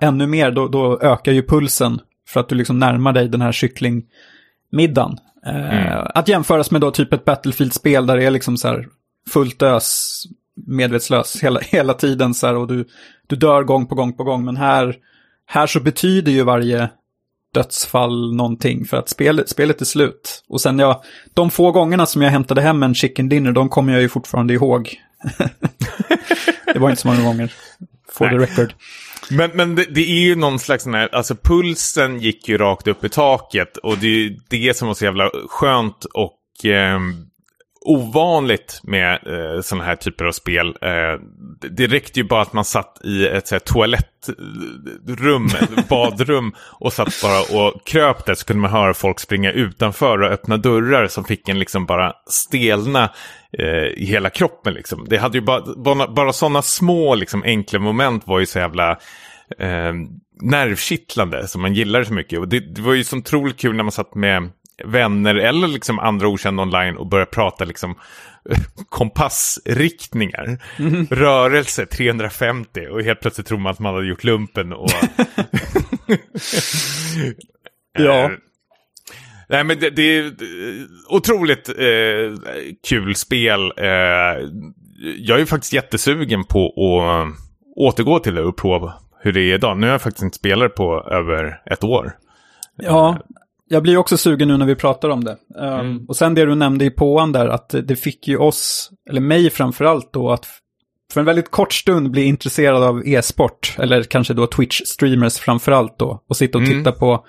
[0.00, 3.52] ännu mer då, då ökar ju pulsen för att du liksom närmar dig den här
[4.72, 5.18] kycklingmiddagen.
[5.46, 8.86] Eh, Att jämföras med då typ ett Battlefield-spel där det är liksom så här
[9.30, 10.22] fullt ös,
[10.66, 12.84] medvetslös hela, hela tiden så här och du,
[13.26, 14.44] du dör gång på gång på gång.
[14.44, 14.96] Men här,
[15.46, 16.88] här så betyder ju varje
[17.54, 20.44] dödsfall någonting för att spelet, spelet är slut.
[20.48, 21.02] Och sen jag,
[21.34, 24.54] de få gångerna som jag hämtade hem en chicken dinner, de kommer jag ju fortfarande
[24.54, 24.90] ihåg.
[26.72, 27.52] det var inte så många gånger,
[28.12, 28.46] for the Nej.
[28.46, 28.74] record.
[29.30, 32.88] Men, men det, det är ju någon slags sån här, alltså pulsen gick ju rakt
[32.88, 37.00] upp i taket och det är ju det som var så jävla skönt och eh,
[37.84, 40.76] ovanligt med eh, sådana här typer av spel.
[40.80, 41.20] Eh,
[41.70, 45.48] det, räckte ju bara att man satt i ett så här, toalettrum,
[45.88, 50.30] badrum och satt bara och kröp där så kunde man höra folk springa utanför och
[50.30, 53.10] öppna dörrar som fick en liksom bara stelna
[53.58, 54.74] eh, i hela kroppen.
[54.74, 55.06] Liksom.
[55.08, 58.90] Det hade ju bara, bara, bara sådana små liksom, enkla moment var ju så jävla
[59.58, 59.92] eh,
[60.40, 62.38] nervkittlande som man gillade så mycket.
[62.38, 64.50] Och det, det var ju så otroligt kul när man satt med
[64.84, 67.94] vänner eller liksom andra okända online och började prata liksom
[68.88, 70.58] kompassriktningar.
[71.10, 74.90] Rörelse 350 och helt plötsligt tror man att man hade gjort lumpen och...
[77.98, 78.24] Ja.
[78.24, 78.30] Eh,
[79.48, 80.32] Nej men det, det är
[81.08, 82.54] otroligt eh,
[82.88, 83.72] kul spel.
[83.76, 83.86] Eh,
[85.18, 87.28] jag är ju faktiskt jättesugen på att
[87.76, 89.78] återgå till det och prova hur det är idag.
[89.78, 92.12] Nu har jag faktiskt inte spelat på över ett år.
[92.76, 93.18] Ja,
[93.72, 95.36] jag blir också sugen nu när vi pratar om det.
[95.58, 99.20] Um, Och sen det du nämnde i påan där, att det fick ju oss, eller
[99.20, 100.46] mig framförallt då, att
[101.12, 106.22] för en väldigt kort stund bli intresserad av e-sport, eller kanske då Twitch-streamers framförallt då,
[106.28, 106.78] och sitta och Mm.
[106.78, 107.24] titta på,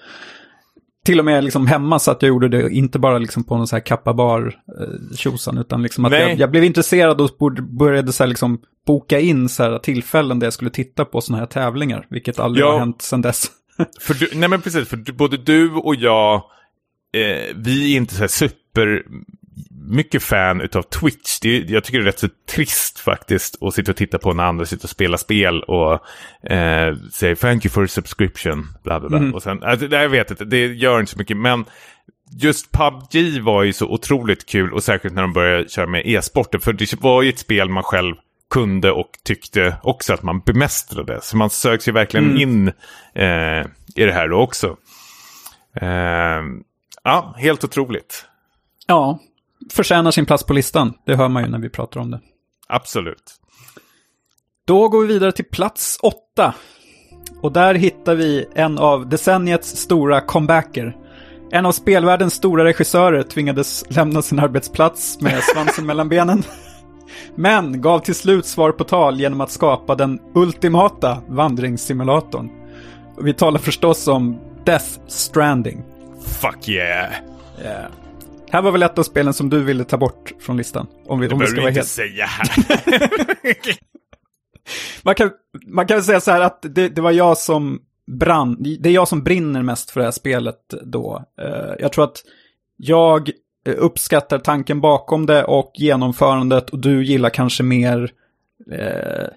[1.05, 3.67] till och med liksom hemma så att jag gjorde det, inte bara liksom på någon
[3.67, 7.29] så här kappabar eh, tjosan, utan liksom att jag, jag blev intresserad och
[7.79, 12.07] började så liksom boka in så tillfällen där jag skulle titta på sådana här tävlingar,
[12.09, 12.71] vilket aldrig Ja.
[12.71, 13.45] har hänt sedan dess.
[14.01, 16.35] För du, nej men precis, för du, både du och jag,
[17.15, 19.03] eh, vi är inte så super
[19.89, 21.39] mycket fan utav Twitch.
[21.41, 24.33] Det, är- jag tycker det är rätt så trist faktiskt att sitta och titta på
[24.33, 25.93] när andra sitter och spelar spel och
[26.51, 28.67] eh, säger thank you for subscription.
[28.83, 29.19] Bla, bla, bla.
[29.33, 31.37] Och sen, alltså, jag vet inte, det gör inte så mycket.
[31.37, 31.65] Men
[32.41, 36.61] just PubG var ju så otroligt kul och särskilt när de började köra med e-sporten.
[36.61, 38.15] För det var ju ett spel man själv
[38.53, 41.19] kunde och tyckte också att man bemästrade.
[41.21, 42.67] Så man söks ju verkligen in
[43.15, 44.77] eh, i det här då också.
[45.81, 46.41] Eh,
[47.03, 48.25] ja, helt otroligt.
[48.87, 49.19] Ja,
[49.71, 50.93] förtjänar sin plats på listan.
[51.05, 52.19] Det hör man ju när vi pratar om det.
[52.67, 53.33] Absolut.
[54.65, 56.53] Då går vi vidare till plats åtta.
[57.41, 60.97] Och där hittar vi en av decenniets stora comebacker.
[61.51, 66.43] En av spelvärldens stora regissörer tvingades lämna sin arbetsplats med svansen mellan benen.
[67.35, 72.49] Men gav till slut svar på tal genom att skapa den ultimata vandringssimulatorn.
[73.21, 75.83] Vi talar förstås om Death Stranding.
[76.41, 77.13] Fuck yeah.
[77.61, 77.85] Yeah.
[78.51, 80.87] Här var väl ett av spelen som du ville ta bort från listan.
[81.05, 81.87] Om vi, Det om vi ska vara inte helt...
[81.87, 82.49] säga här.
[85.03, 85.31] Man kan,
[85.67, 89.07] man kan säga så här att det, det var jag som brann, det är jag
[89.07, 91.23] som brinner mest för det här spelet då.
[91.41, 92.23] Eh, jag tror att
[92.77, 93.31] jag
[93.65, 98.11] Eh, uppskattar tanken bakom det och genomförandet och du gillar kanske mer
[98.71, 99.27] eh,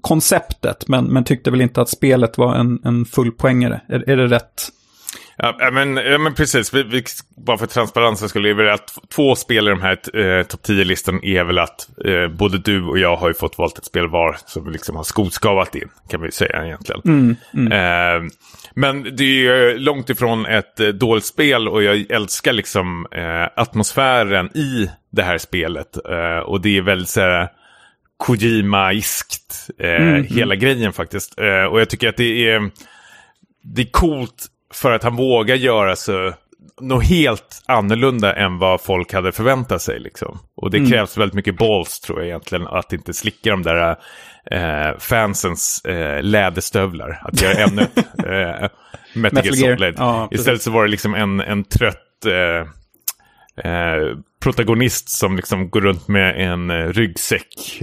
[0.00, 3.80] konceptet men, men tyckte väl inte att spelet var en, en full poängare.
[3.88, 4.68] Är, är det rätt?
[5.36, 6.74] Ja, men, ja, men precis.
[6.74, 7.04] Vi, vi,
[7.36, 11.24] bara för transparensen skulle jag vilja att två spel i de här eh, topp 10-listan
[11.24, 14.36] är väl att eh, både du och jag har ju fått valt ett spel var
[14.46, 17.00] som vi liksom har skoskavat in, kan vi säga egentligen.
[17.04, 17.72] Mm, mm.
[17.72, 18.30] Eh,
[18.74, 23.60] men det är ju långt ifrån ett eh, dåligt spel och jag älskar liksom eh,
[23.62, 25.96] atmosfären i det här spelet.
[26.10, 27.48] Eh, och det är väldigt så här
[28.16, 30.24] Kojima-iskt, eh, mm, mm.
[30.24, 31.34] hela grejen faktiskt.
[31.70, 32.70] och jag tycker att det är,
[33.62, 36.32] det är coolt för att han vågar göra så
[36.80, 40.00] något helt annorlunda än vad folk hade förväntat sig.
[40.00, 40.38] Liksom.
[40.56, 40.90] Och det mm.
[40.90, 43.96] krävs väldigt mycket balls tror jag egentligen, att inte slicka de där
[44.50, 47.22] eh, fansens eh, läderstövlar.
[47.24, 47.82] Att göra ännu
[48.18, 48.68] eh,
[49.14, 49.94] Metal Gear Solid.
[49.98, 52.66] Ja, Istället så var det liksom en, en trött eh,
[53.72, 57.82] eh, protagonist som liksom går runt med en eh, ryggsäck.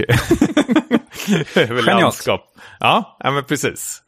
[1.56, 2.54] Över landskap.
[2.80, 4.02] Ja, ja, men precis.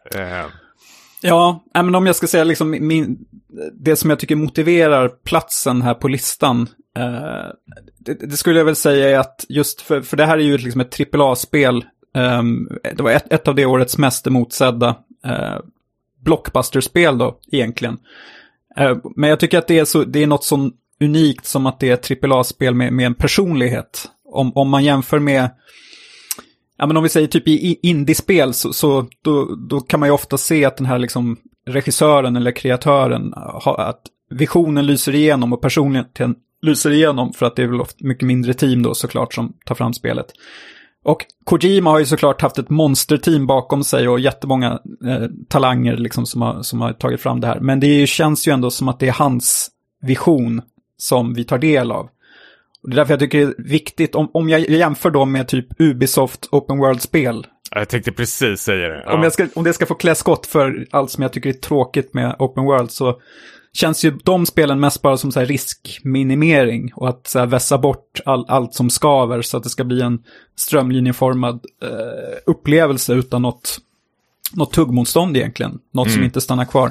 [1.22, 3.18] Ja, men om jag ska säga liksom min,
[3.72, 6.68] det som jag tycker motiverar platsen här på listan.
[6.96, 7.50] Eh,
[7.98, 10.58] det, det, skulle jag väl säga är att just för, för det här är ju
[10.58, 11.84] liksom ett AAA-spel.
[12.16, 12.42] Eh,
[12.96, 15.58] det var ett, ett, av det årets mest emotsedda eh,
[16.24, 17.98] blockbuster-spel då, egentligen.
[18.76, 21.80] Eh, men jag tycker att det är, så, det är något så unikt som att
[21.80, 24.08] det är ett AAA-spel med, med en personlighet.
[24.24, 25.50] Om, om man jämför med
[26.82, 30.12] ja men om vi säger typ i indiespel så, så då, då kan man ju
[30.12, 35.60] ofta se att den här liksom regissören eller kreatören, har, att visionen lyser igenom och
[35.60, 39.52] personligheten lyser igenom för att det är väl ofta mycket mindre team då såklart som
[39.66, 40.26] tar fram spelet.
[41.04, 46.26] Och Kojima har ju såklart haft ett monsterteam bakom sig och jättemånga eh, talanger liksom
[46.26, 47.60] som har, som har tagit fram det här.
[47.60, 50.62] Men det ju, känns ju ändå som att det är hans vision
[50.96, 52.08] som vi tar del av.
[52.82, 55.66] Det är därför jag tycker det är viktigt, om, om jag jämför då med typ
[55.78, 57.46] Ubisoft Open World-spel.
[57.70, 59.02] Jag tänkte precis säga det.
[59.06, 59.14] Ja.
[59.14, 61.54] Om, jag ska, om det ska få klä skott för allt som jag tycker är
[61.54, 63.20] tråkigt med Open World så
[63.72, 68.44] känns ju de spelen mest bara som så riskminimering och att så vässa bort all,
[68.48, 70.22] allt som skaver så att det ska bli en
[70.56, 73.78] strömlinjeformad eh, upplevelse utan något,
[74.52, 75.78] något tuggmotstånd egentligen.
[75.92, 76.14] Något mm.
[76.14, 76.90] som inte stannar kvar.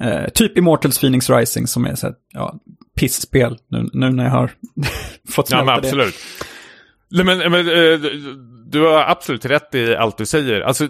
[0.00, 2.58] Eh, typ Immortals Phoenix Rising som är så här, ja,
[2.96, 4.50] pissspel nu, nu när jag har
[5.28, 6.14] fått smälta ja, men absolut.
[7.10, 7.24] det.
[7.24, 8.00] Men, men, eh,
[8.66, 10.60] du har absolut rätt i allt du säger.
[10.60, 10.88] Alltså,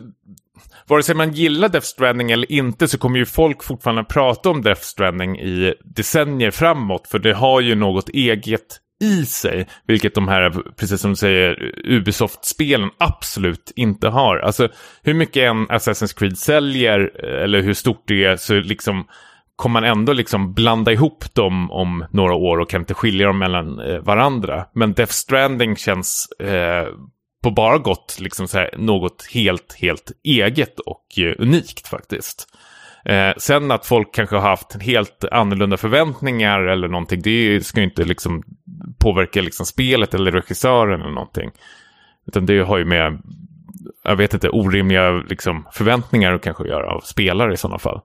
[0.86, 4.62] vare sig man gillar Death Stranding eller inte så kommer ju folk fortfarande prata om
[4.62, 7.06] Death Stranding i decennier framåt.
[7.08, 11.72] För det har ju något eget i sig, vilket de här, precis som du säger,
[11.84, 14.36] Ubisoft-spelen absolut inte har.
[14.36, 14.68] Alltså
[15.02, 19.04] hur mycket en Assassin's Creed säljer, eh, eller hur stort det är, så liksom
[19.56, 23.38] kommer man ändå liksom blanda ihop dem om några år och kan inte skilja dem
[23.38, 24.66] mellan eh, varandra.
[24.74, 26.88] Men Death Stranding känns eh,
[27.42, 32.46] på bara gott liksom så här, något helt, helt eget och eh, unikt faktiskt.
[33.04, 37.86] Eh, sen att folk kanske har haft helt annorlunda förväntningar eller någonting, det ska ju
[37.86, 38.42] inte liksom
[38.98, 41.50] påverka liksom spelet eller regissören eller någonting.
[42.26, 43.22] Utan det har ju med,
[44.04, 48.00] jag vet inte, orimliga liksom förväntningar att kanske göra av spelare i sådana fall.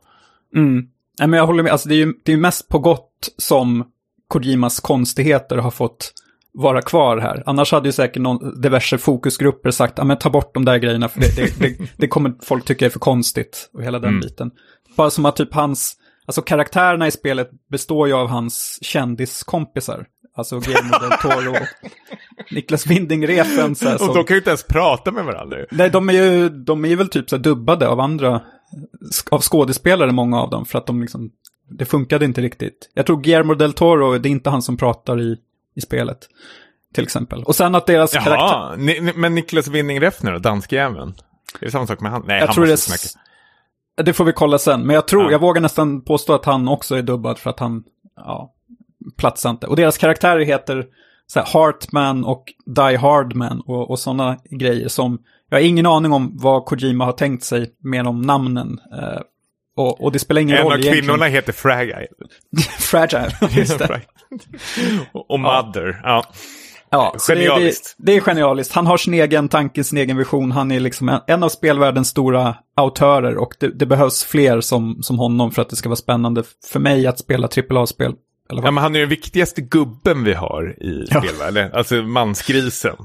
[0.56, 0.88] Mm.
[1.20, 3.84] Nej, men jag håller med, alltså det är ju det är mest på gott som
[4.28, 6.14] Kojimas konstigheter har fått
[6.54, 7.44] vara kvar här.
[7.46, 11.10] Annars hade ju säkert någon, diverse fokusgrupper sagt, ja men ta bort de där grejerna
[11.10, 14.22] för det, det, det, det kommer folk tycka är för konstigt och hela den mm.
[14.22, 14.52] biten.
[14.96, 20.06] Bara som att typ hans, alltså karaktärerna i spelet består ju av hans kändiskompisar.
[20.38, 21.68] Alltså Guillermo del Toro och
[22.52, 23.76] Niklas Winding Refn.
[23.76, 25.58] Så och de kan ju inte ens prata med varandra.
[25.72, 28.42] Nej, de är ju, de är ju väl typ så dubbade av andra,
[29.32, 30.66] av skådespelare många av dem.
[30.66, 31.32] För att de liksom,
[31.70, 32.92] det funkade inte riktigt.
[32.94, 35.38] Jag tror Guillermo del Toro, det är inte han som pratar i,
[35.76, 36.18] i spelet.
[36.94, 37.44] Till exempel.
[37.44, 38.78] Och sen att deras Jaha, karaktär...
[38.78, 41.16] Ni, men Niklas Winding Refn då, danskjäveln?
[41.60, 42.24] Är det samma sak med han?
[42.28, 42.78] Nej, jag han tror det,
[44.04, 44.82] det får vi kolla sen.
[44.82, 45.32] Men jag tror, ja.
[45.32, 47.84] jag vågar nästan påstå att han också är dubbad för att han,
[48.16, 48.54] ja,
[49.18, 49.68] platsar inte.
[49.68, 50.86] Och deras karaktärer heter
[51.28, 56.14] så här, Heartman och Die Hardman och, och sådana grejer som, jag har ingen aning
[56.14, 58.80] om vad Kojima har tänkt sig med de namnen.
[59.02, 59.22] Eh,
[59.78, 60.98] och, och, det spelar ingen en roll egentligen.
[60.98, 62.08] En av kvinnorna heter Fragile.
[62.80, 64.02] Fragile, just det.
[65.30, 66.04] och Mother, ja.
[66.04, 66.26] Ja,
[67.28, 67.96] genialiskt.
[67.98, 68.74] Det, det, det, är genialiskt.
[68.74, 70.52] Han har sin egen tanke, sin egen vision.
[70.52, 75.04] Han är liksom en, en av spelvärldens stora autörer och det, det, behövs fler som,
[75.04, 78.14] som honom för att det ska vara spännande för mig att spela AAA-spel.
[78.50, 81.22] Ja, men han är den viktigaste gubben vi har i ja.
[81.22, 81.72] spelvärlden.
[81.74, 82.96] Alltså mansgrisen.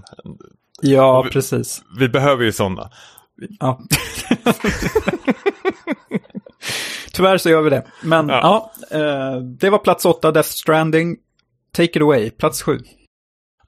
[0.83, 1.83] Ja, vi, precis.
[1.99, 2.91] Vi behöver ju sådana.
[3.61, 3.81] Ja.
[7.13, 7.87] Tyvärr så gör vi det.
[8.03, 11.17] Men ja, ja eh, det var plats åtta, Death Stranding.
[11.73, 12.79] Take it away, plats sju.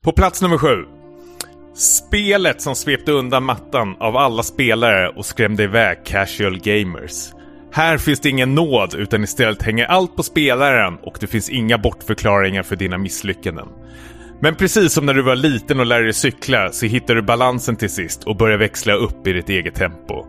[0.05, 0.85] På plats nummer sju.
[1.75, 7.33] Spelet som svepte undan mattan av alla spelare och skrämde iväg casual gamers.
[7.73, 11.79] Här finns det ingen nåd utan istället hänger allt på spelaren och det finns inga
[11.79, 13.69] bortförklaringar för dina misslyckanden.
[14.41, 17.77] Men precis som när du var liten och lärde dig cykla så hittar du balansen
[17.77, 20.27] till sist och börjar växla upp i ditt eget tempo.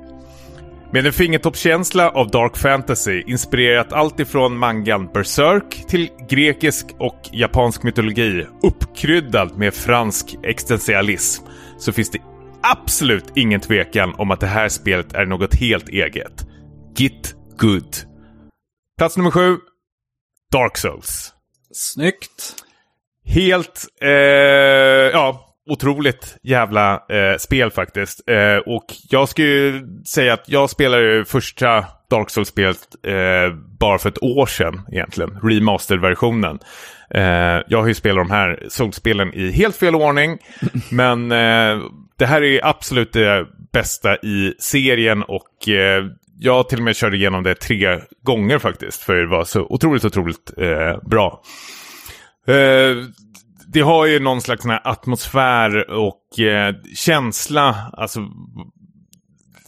[0.93, 7.83] Med en fingertoppskänsla av dark fantasy inspirerat allt ifrån mangan Berserk till grekisk och japansk
[7.83, 11.45] mytologi uppkryddad med fransk existentialism
[11.77, 12.19] så finns det
[12.61, 16.47] absolut ingen tvekan om att det här spelet är något helt eget.
[16.97, 17.95] Git good.
[18.97, 19.57] Plats nummer sju.
[20.51, 21.33] Dark Souls.
[21.71, 22.55] Snyggt.
[23.25, 28.30] Helt, eh, ja, otroligt jävla eh, spel faktiskt.
[28.30, 34.24] Eh, och jag skulle säga att jag spelade första Dark Souls-spelet eh, bara för ett
[34.24, 35.39] år sedan egentligen.
[35.43, 36.59] Remastered-versionen.
[37.09, 40.38] Eh, jag har ju spelat de här Souls-spelen i helt fel ordning.
[40.91, 41.84] men eh,
[42.18, 46.05] det här är absolut det bästa i serien och eh,
[46.39, 49.03] jag till och med körde igenom det tre gånger faktiskt.
[49.03, 50.51] För det var så otroligt, otroligt
[51.03, 51.41] bra.
[52.47, 52.95] Eh,
[53.74, 58.19] det har ju någon slags atmosfär och eh, känsla, alltså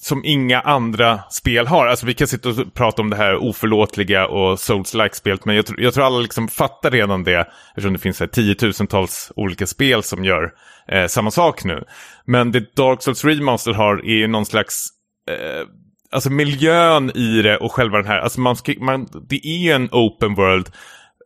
[0.06, 1.88] som inga andra spel har.
[1.88, 5.66] Alltså vi kan sitta och prata om det här oförlåtliga och souls-like spelet, men jag,
[5.78, 10.26] jag, tror alla liksom fattar redan det, eftersom det finns här, tiotusentals olika spel som
[10.26, 10.52] gör
[10.88, 11.84] eh, samma sak nu.
[12.26, 14.88] Men det Dark Souls Remaster har är ju någon slags
[15.30, 15.68] eh,
[16.12, 19.72] Alltså miljön i det och själva den här, alltså man, ska, man det är ju
[19.72, 20.70] en open world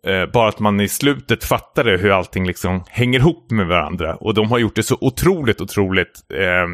[0.07, 4.15] Eh, bara att man i slutet fattade hur allting liksom hänger ihop med varandra.
[4.15, 6.67] Och de har gjort det så otroligt, otroligt eh,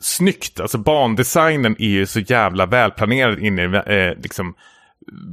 [0.00, 0.60] snyggt.
[0.60, 4.54] Alltså bandesignen är ju så jävla välplanerad in i eh, liksom,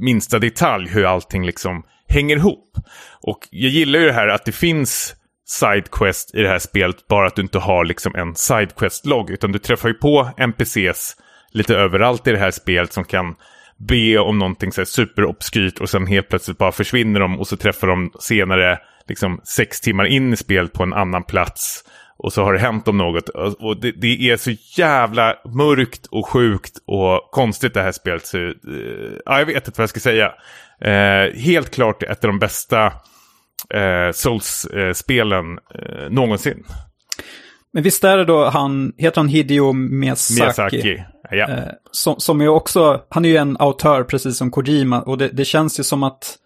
[0.00, 2.76] minsta detalj hur allting liksom hänger ihop.
[3.22, 5.14] Och jag gillar ju det här att det finns
[5.46, 9.30] sidequest i det här spelet, bara att du inte har liksom en sidequest-logg.
[9.30, 11.16] Utan du träffar ju på NPCs
[11.52, 13.34] lite överallt i det här spelet som kan
[13.88, 17.56] be om någonting så här superobskyrt och sen helt plötsligt bara försvinner de och så
[17.56, 18.78] träffar de senare
[19.08, 21.84] liksom sex timmar in i spelet på en annan plats.
[22.16, 23.28] Och så har det hänt om något.
[23.58, 24.50] Och det, det är så
[24.80, 28.26] jävla mörkt och sjukt och konstigt det här spelet.
[28.26, 28.54] Så, uh,
[29.24, 30.32] jag vet inte vad jag ska säga.
[30.84, 32.92] Uh, helt klart ett av de bästa
[33.74, 36.64] eh, uh, Souls-spelen uh, någonsin.
[37.72, 40.40] Men visst är det då han, heter han Hideo Miyazaki?
[40.40, 41.02] Miyazaki.
[41.30, 41.50] Ja.
[41.50, 45.28] Eh, som, som är också, han är ju en autör precis som Kojima och det,
[45.28, 46.36] det, känns ju som att,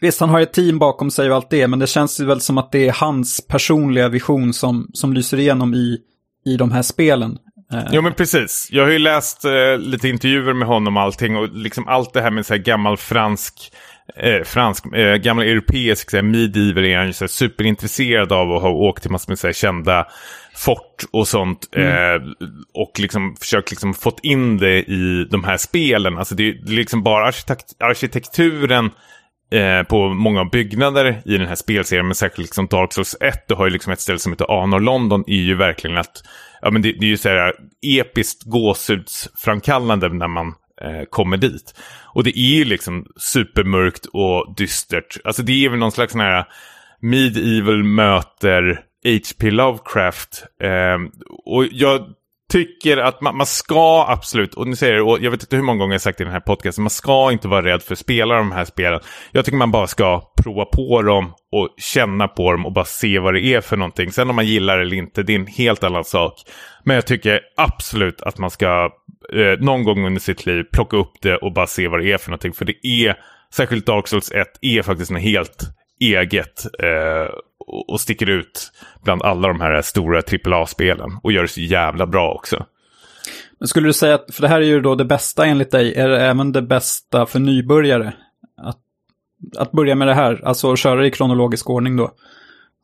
[0.00, 2.40] visst han har ett team bakom sig och allt det, men det känns ju väl
[2.40, 5.98] som att det är hans personliga vision som, som lyser igenom i,
[6.46, 7.38] i de här spelen.
[7.72, 7.82] Eh.
[7.92, 11.48] Jo men precis, jag har ju läst eh, lite intervjuer med honom och allting och
[11.48, 13.72] liksom allt det här med så här gammal fransk
[14.16, 18.70] eh, fransk, eh, gammal europeisk så medieval är han ju så superintresserad av och har
[18.70, 20.06] åkt till massor med så kända
[20.54, 21.68] fort och sånt.
[21.76, 21.88] Mm.
[21.88, 22.28] Eh,
[22.74, 26.18] och liksom försökt liksom fått in det i de här spelen.
[26.18, 28.90] Alltså det är liksom bara arkitekt arkitekturen
[29.52, 32.06] eh, på många byggnader i den här spelserien.
[32.06, 33.48] Men särskilt liksom Dark Souls 1.
[33.48, 35.24] Du har ju liksom ett ställe som heter Anor London.
[35.26, 36.22] är ju verkligen att
[36.62, 37.52] ja, men det, det är ju så här
[37.86, 41.74] episkt gåshudsframkallande när man eh, kommer dit.
[42.04, 45.16] Och det är ju liksom supermörkt och dystert.
[45.24, 46.44] Alltså det är väl någon slags sån här
[47.00, 49.50] medieval möter H.P.
[49.50, 50.44] Lovecraft.
[50.62, 50.98] Eh,
[51.44, 52.06] och jag
[52.48, 55.62] tycker att man, man, ska absolut, och nu säger jag, och jag vet inte hur
[55.62, 57.98] många gånger jag sagt i den här podcasten, man ska inte vara rädd för att
[57.98, 59.00] spela de här spelen.
[59.32, 63.18] Jag tycker man bara ska prova på dem och känna på dem och bara se
[63.18, 64.12] vad det är för någonting.
[64.12, 66.34] Sen om man gillar det eller inte, det är en helt annan sak.
[66.84, 68.90] Men jag tycker absolut att man ska
[69.34, 72.18] eh, någon gång under sitt liv plocka upp det och bara se vad det är
[72.18, 72.52] för någonting.
[72.52, 73.16] För det är,
[73.54, 75.64] särskilt Dark Souls 1, är faktiskt en helt
[76.00, 77.34] eget eh,
[77.68, 78.72] och sticker ut
[79.04, 82.66] bland alla de här stora AAA-spelen och gör det så jävla bra också.
[83.58, 85.94] Men skulle du säga att, för det här är ju då det bästa enligt dig,
[85.94, 88.12] är det även det bästa för nybörjare?
[88.62, 88.78] Att,
[89.58, 92.10] att börja med det här, alltså att köra i kronologisk ordning då,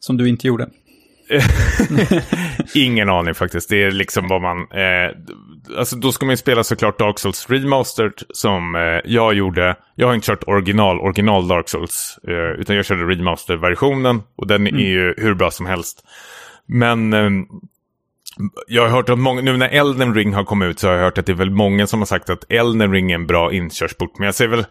[0.00, 0.68] som du inte gjorde?
[2.74, 3.68] Ingen aning faktiskt.
[3.68, 4.58] Det är liksom vad man...
[4.58, 5.10] Eh,
[5.78, 9.76] alltså då ska man ju spela såklart Dark Souls Remastered som eh, jag gjorde.
[9.94, 12.18] Jag har inte kört original, original Dark Souls.
[12.28, 14.22] Eh, utan jag körde Remastered-versionen.
[14.36, 14.80] Och den mm.
[14.80, 16.04] är ju hur bra som helst.
[16.66, 17.30] Men eh,
[18.66, 21.02] jag har hört att många, nu när Elden Ring har kommit ut så har jag
[21.02, 23.52] hört att det är väl många som har sagt att Elden Ring är en bra
[23.52, 24.18] inkörsport.
[24.18, 24.66] Men jag säger väl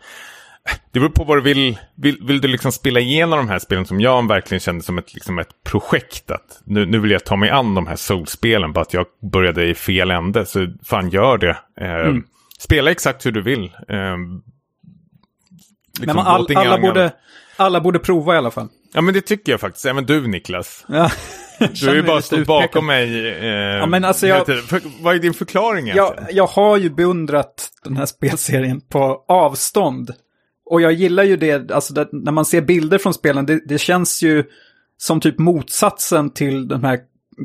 [0.91, 1.79] det beror på vad du vill.
[1.95, 5.13] Vill, vill du liksom spela igenom de här spelen som jag verkligen kände som ett,
[5.13, 6.31] liksom ett projekt?
[6.31, 8.73] Att nu, nu vill jag ta mig an de här Souls-spelen.
[8.73, 10.45] Bara att jag började i fel ände.
[10.45, 11.57] Så fan gör det.
[11.81, 12.23] Eh, mm.
[12.59, 13.63] Spela exakt hur du vill.
[13.63, 14.17] Eh,
[15.99, 17.11] liksom, men all, alla, borde,
[17.55, 18.67] alla borde prova i alla fall.
[18.93, 19.85] Ja men det tycker jag faktiskt.
[19.85, 20.85] Även du Niklas.
[20.87, 21.11] Ja.
[21.59, 23.27] Du har ju bara stått bakom mig.
[23.27, 27.69] Eh, ja, men alltså jag, för, vad är din förklaring jag, jag har ju beundrat
[27.83, 30.11] den här spelserien på avstånd.
[30.73, 33.77] Och jag gillar ju det, alltså det, när man ser bilder från spelen, det, det
[33.77, 34.43] känns ju
[34.97, 36.99] som typ motsatsen till de här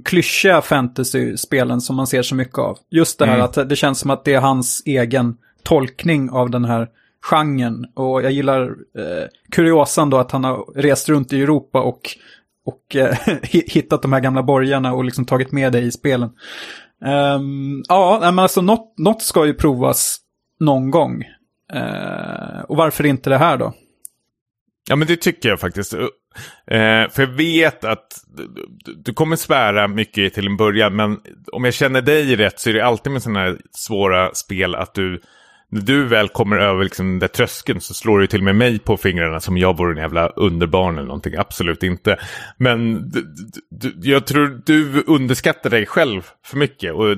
[0.04, 2.78] klyschiga fantasy-spelen som man ser så mycket av.
[2.90, 3.44] Just det här mm.
[3.44, 6.88] att det känns som att det är hans egen tolkning av den här
[7.22, 7.86] genren.
[7.94, 8.62] Och jag gillar
[8.98, 12.00] eh, kuriosan då att han har rest runt i Europa och,
[12.64, 16.30] och eh, hittat de här gamla borgarna och liksom tagit med det i spelen.
[17.36, 20.20] Um, ja, men alltså något, något ska ju provas
[20.60, 21.24] någon gång.
[21.72, 23.74] Eh, och varför inte det här då?
[24.88, 25.94] Ja, men det tycker jag faktiskt.
[25.94, 28.06] Eh, för jag vet att
[29.04, 31.20] du kommer svära mycket till en början, men
[31.52, 34.94] om jag känner dig rätt så är det alltid med sådana här svåra spel att
[34.94, 35.20] du,
[35.70, 38.56] när du väl kommer över liksom den där tröskeln så slår du till och med
[38.56, 41.34] mig på fingrarna som jag vore en jävla underbarn eller någonting.
[41.36, 42.18] Absolut inte.
[42.56, 43.10] Men
[44.02, 46.94] jag tror du underskattar dig själv för mycket.
[46.94, 47.16] Och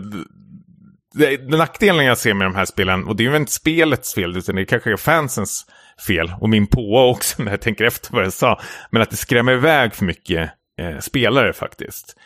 [1.48, 4.54] nackdelen jag ser med de här spelen, och det är ju inte spelets fel, utan
[4.54, 5.66] det kanske är fansens
[6.06, 6.32] fel.
[6.40, 8.60] Och min påa också när jag tänker efter vad jag sa.
[8.90, 10.50] Men att det skrämmer iväg för mycket
[10.80, 12.16] eh, spelare faktiskt.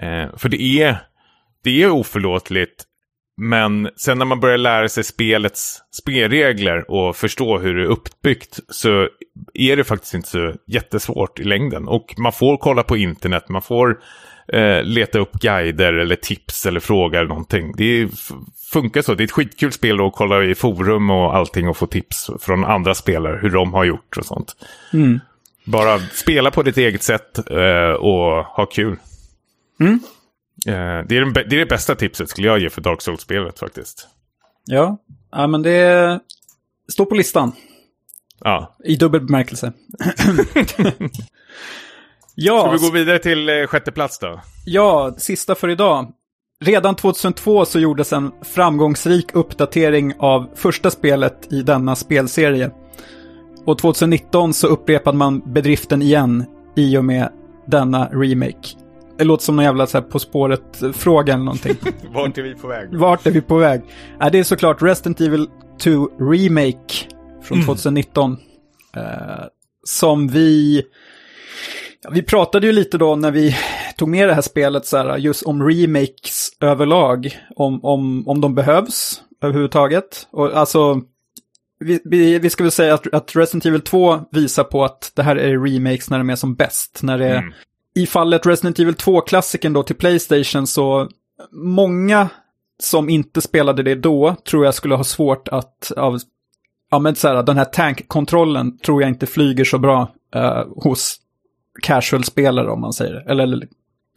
[0.00, 0.96] Eh, för det är,
[1.64, 2.84] det är oförlåtligt.
[3.36, 8.60] Men sen när man börjar lära sig spelets spelregler och förstå hur det är uppbyggt
[8.68, 9.08] så
[9.54, 11.88] är det faktiskt inte så jättesvårt i längden.
[11.88, 13.98] Och man får kolla på internet, man får
[14.48, 17.74] eh, leta upp guider eller tips eller fråga eller någonting.
[17.76, 18.08] Det
[18.72, 19.14] funkar så.
[19.14, 22.64] Det är ett skitkul spel att kolla i forum och allting och få tips från
[22.64, 24.56] andra spelare hur de har gjort och sånt.
[24.92, 25.20] Mm.
[25.64, 28.96] Bara spela på ditt eget sätt eh, och ha kul.
[29.80, 30.00] Mm.
[30.66, 34.08] Eh, det, är det är det bästa tipset skulle jag ge för Dark Souls-spelet faktiskt.
[34.64, 34.98] Ja,
[35.30, 36.20] ja men det
[36.92, 37.52] står på listan.
[38.40, 38.76] Ja.
[38.84, 39.72] I dubbel bemärkelse.
[42.34, 44.40] Ja, Ska vi gå vidare till eh, sjätte plats då?
[44.64, 46.12] Ja, sista för idag.
[46.64, 52.70] Redan 2002 så gjordes en framgångsrik uppdatering av första spelet i denna spelserie.
[53.66, 56.44] Och 2019 så upprepade man bedriften igen
[56.76, 57.28] i och med
[57.66, 58.68] denna remake.
[59.18, 61.76] Det låter som någon jävla så här På spåret-fråga eller någonting.
[62.14, 62.88] Vart är vi på väg?
[62.92, 63.82] Vart är vi på väg?
[64.20, 65.46] Ja, det är såklart Resident Evil
[65.82, 66.94] 2 Remake
[67.42, 68.36] från 2019.
[68.96, 69.08] Mm.
[69.08, 69.44] Eh,
[69.84, 70.82] som vi
[72.10, 73.56] vi pratade ju lite då när vi
[73.96, 77.38] tog med det här spelet så här, just om remakes överlag.
[77.56, 80.28] Om, om, om de behövs överhuvudtaget.
[80.30, 81.00] Och alltså,
[81.80, 85.22] vi, vi, vi ska väl säga att, att Resident Evil 2 visar på att det
[85.22, 87.00] här är remakes när de är som bäst.
[87.02, 87.52] När det mm.
[87.94, 91.08] I fallet Resident Evil 2-klassiken då till Playstation så
[91.52, 92.28] många
[92.82, 96.18] som inte spelade det då tror jag skulle ha svårt att av,
[96.90, 101.16] ja men så här, den här tankkontrollen tror jag inte flyger så bra uh, hos
[101.82, 103.30] casual-spelare om man säger.
[103.30, 103.68] Eller, eller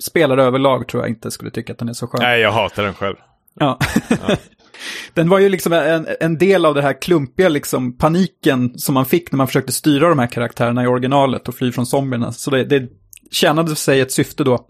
[0.03, 2.21] spelare överlag tror jag inte skulle tycka att den är så skön.
[2.21, 3.15] Nej, jag hatar den själv.
[3.59, 3.79] Ja.
[4.09, 4.35] ja.
[5.13, 9.05] den var ju liksom en, en del av det här klumpiga liksom paniken som man
[9.05, 12.31] fick när man försökte styra de här karaktärerna i originalet och fly från zombierna.
[12.31, 12.89] Så det, det
[13.31, 14.65] tjänade sig ett syfte då.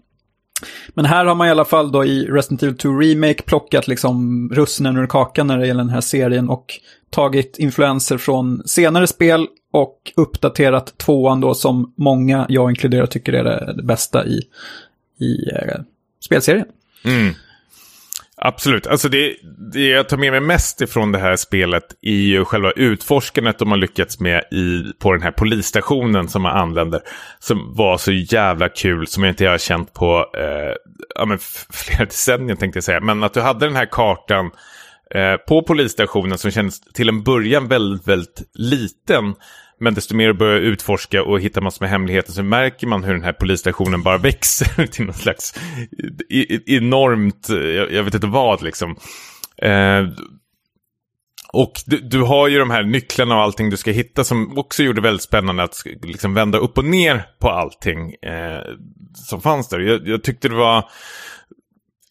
[0.88, 4.48] Men här har man i alla fall då i Resident Evil 2 Remake plockat liksom
[4.52, 6.66] russinen ur kakan när det gäller den här serien och
[7.10, 13.44] tagit influenser från senare spel och uppdaterat tvåan då som många, jag inkluderar, tycker är
[13.44, 14.40] det, bästa i,
[15.20, 15.80] i eh,
[16.24, 16.66] spelserien.
[17.04, 17.34] Mm.
[18.40, 19.36] Absolut, alltså det,
[19.72, 23.70] det jag tar med mig mest ifrån det här spelet är ju själva utforskandet de
[23.70, 27.00] har lyckats med i, på den här polisstationen som man anländer.
[27.38, 30.74] Som var så jävla kul som jag inte har känt på eh,
[31.14, 31.38] ja, men
[31.70, 33.00] flera decennier tänkte jag säga.
[33.00, 34.50] Men att du hade den här kartan
[35.14, 39.34] Eh, på polisstationen som kändes till en början väldigt, väldigt liten.
[39.80, 43.12] Men desto mer du börjar utforska och hitta massor med hemligheter så märker man hur
[43.12, 45.54] den här polisstationen bara växer till något slags
[46.66, 47.48] enormt,
[47.92, 48.96] jag, vet inte vad liksom.
[49.62, 50.06] Eh,
[51.52, 54.82] och du, du, har ju de här nycklarna och allting du ska hitta som också
[54.82, 58.60] gjorde väldigt spännande att liksom vända upp och ner på allting eh,
[59.14, 59.78] som fanns där.
[59.78, 60.90] Jag, jag tyckte det var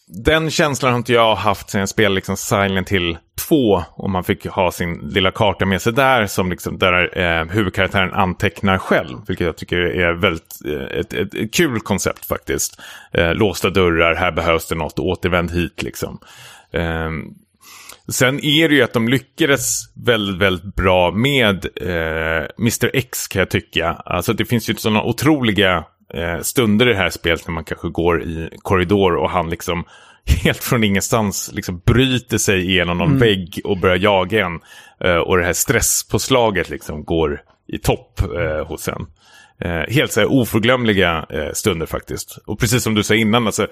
[0.07, 3.83] den känslan har inte jag haft sen jag spelade liksom Silent Hill 2.
[3.89, 8.13] Och man fick ha sin lilla karta med sig där som liksom, där eh, huvudkaraktären
[8.13, 9.17] antecknar själv.
[9.27, 12.81] Vilket jag tycker är väldigt eh, ett, ett, ett, kul koncept faktiskt.
[13.13, 16.19] Eh, låsta dörrar, här behövs det något, återvänd hit liksom.
[16.71, 17.09] Eh,
[18.07, 23.39] sen är det ju att de lyckades väldigt, väldigt bra med eh, Mr X kan
[23.39, 23.93] jag tycka.
[24.05, 27.89] Alltså det finns ju sådana otroliga eh, stunder i det här spelet när man kanske
[27.89, 29.85] går i korridor och han liksom
[30.43, 33.19] helt från ingenstans liksom bryter sig igenom någon mm.
[33.19, 34.59] vägg och börjar jaga en.
[35.03, 39.07] Eh, och det här stresspåslaget liksom går i topp eh, hos en.
[39.61, 42.37] Eh, helt så här oförglömliga eh, stunder faktiskt.
[42.45, 43.63] Och precis som du sa innan, alltså,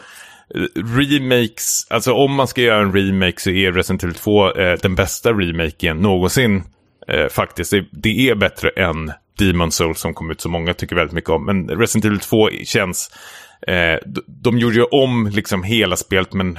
[0.56, 4.78] eh, remakes, alltså om man ska göra en remake så är Resident Evil 2 eh,
[4.82, 6.64] den bästa remaken någonsin.
[7.08, 11.16] Eh, faktiskt, det, är bättre än Demon Souls som kom ut så många tycker väldigt
[11.16, 11.46] mycket om.
[11.46, 13.10] Men Resident Evil 2 känns
[13.68, 16.58] Eh, de, gjorde ju om liksom hela spelet men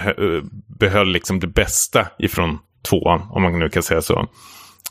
[0.79, 2.59] behöll liksom det bästa ifrån
[2.89, 4.29] tvåan, om man nu kan säga så.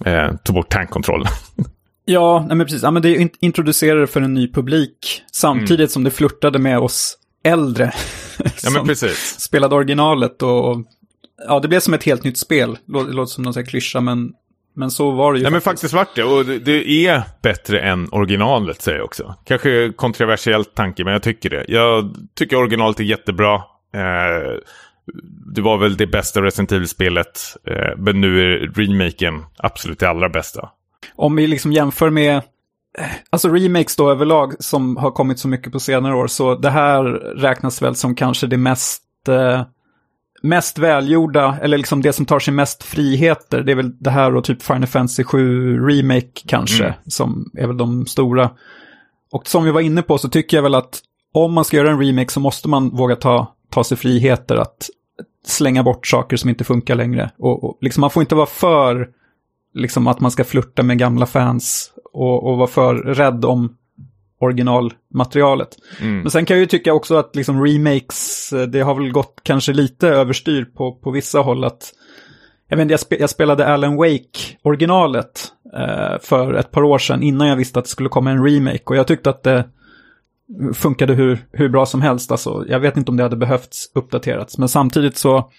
[0.06, 1.28] Eh, tog bort tankkontrollen.
[2.06, 2.84] ja, nej men precis.
[2.84, 5.90] Ja, men det introducerade för en ny publik samtidigt mm.
[5.90, 7.94] som det flörtade med oss äldre.
[8.64, 9.40] ja, men precis.
[9.40, 10.78] Spelade originalet och
[11.48, 12.78] ja, det blev som ett helt nytt spel.
[12.86, 14.32] Det låter som någon sån här klyscha, men
[14.76, 15.44] men så var det ju.
[15.44, 15.66] Nej, faktiskt.
[15.66, 16.24] men faktiskt vart det.
[16.24, 19.36] Och det är bättre än originalet säger jag också.
[19.46, 21.66] Kanske kontroversiellt tanke, men jag tycker det.
[21.68, 23.56] Jag tycker originalet är jättebra.
[23.94, 24.60] Eh,
[25.56, 27.58] det var väl det bästa Resident Evil-spelet.
[27.68, 30.70] Eh, men nu är remaken absolut det allra bästa.
[31.16, 32.36] Om vi liksom jämför med
[32.98, 36.70] eh, Alltså remakes då överlag som har kommit så mycket på senare år, så det
[36.70, 37.04] här
[37.36, 39.62] räknas väl som kanske det mest eh,
[40.42, 44.36] mest välgjorda, eller liksom det som tar sig mest friheter, det är väl det här
[44.36, 46.96] och typ Final Fantasy 7 Remake kanske, mm.
[47.06, 48.52] som är väl de stora.
[49.32, 51.02] Och som vi var inne på så tycker jag väl att
[51.34, 54.90] om man ska göra en remake så måste man våga ta, ta sig friheter att
[55.46, 57.32] slänga bort saker som inte funkar längre.
[57.38, 59.10] Och, och liksom man får inte vara för
[59.74, 63.78] liksom att man ska flirta med gamla fans och, och vara för rädd om
[64.40, 65.78] originalmaterialet.
[66.02, 66.20] Mm.
[66.20, 69.42] Men sen kan jag ju tycka också att liksom remakes, eh, det har väl gått
[69.44, 71.94] kanske lite överstyr på, på vissa håll att
[72.68, 77.24] jag, vet, jag, spe, jag spelade Alan Wake, originalet, eh, för ett par år sedan
[77.24, 78.84] innan jag visste att det skulle komma en remake.
[78.86, 79.66] Och jag tyckte att det
[80.74, 82.32] funkade hur, hur bra som helst.
[82.32, 84.58] Alltså, jag vet inte om det hade behövts uppdaterats.
[84.58, 85.52] Men samtidigt så,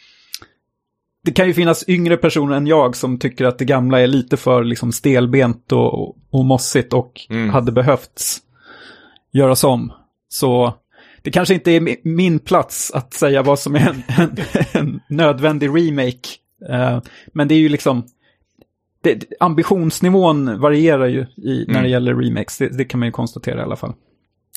[1.25, 4.37] det kan ju finnas yngre personer än jag som tycker att det gamla är lite
[4.37, 7.51] för liksom, stelbent och, och mossigt och mm.
[7.51, 8.41] hade behövts
[9.37, 9.93] göras om.
[10.29, 10.75] Så
[11.23, 14.37] det kanske inte är min plats att säga vad som är en, en,
[14.73, 16.29] en nödvändig remake.
[16.71, 18.07] Uh, men det är ju liksom,
[19.03, 21.91] det, ambitionsnivån varierar ju i, när det mm.
[21.91, 23.93] gäller remakes, det, det, kan man ju konstatera i alla fall.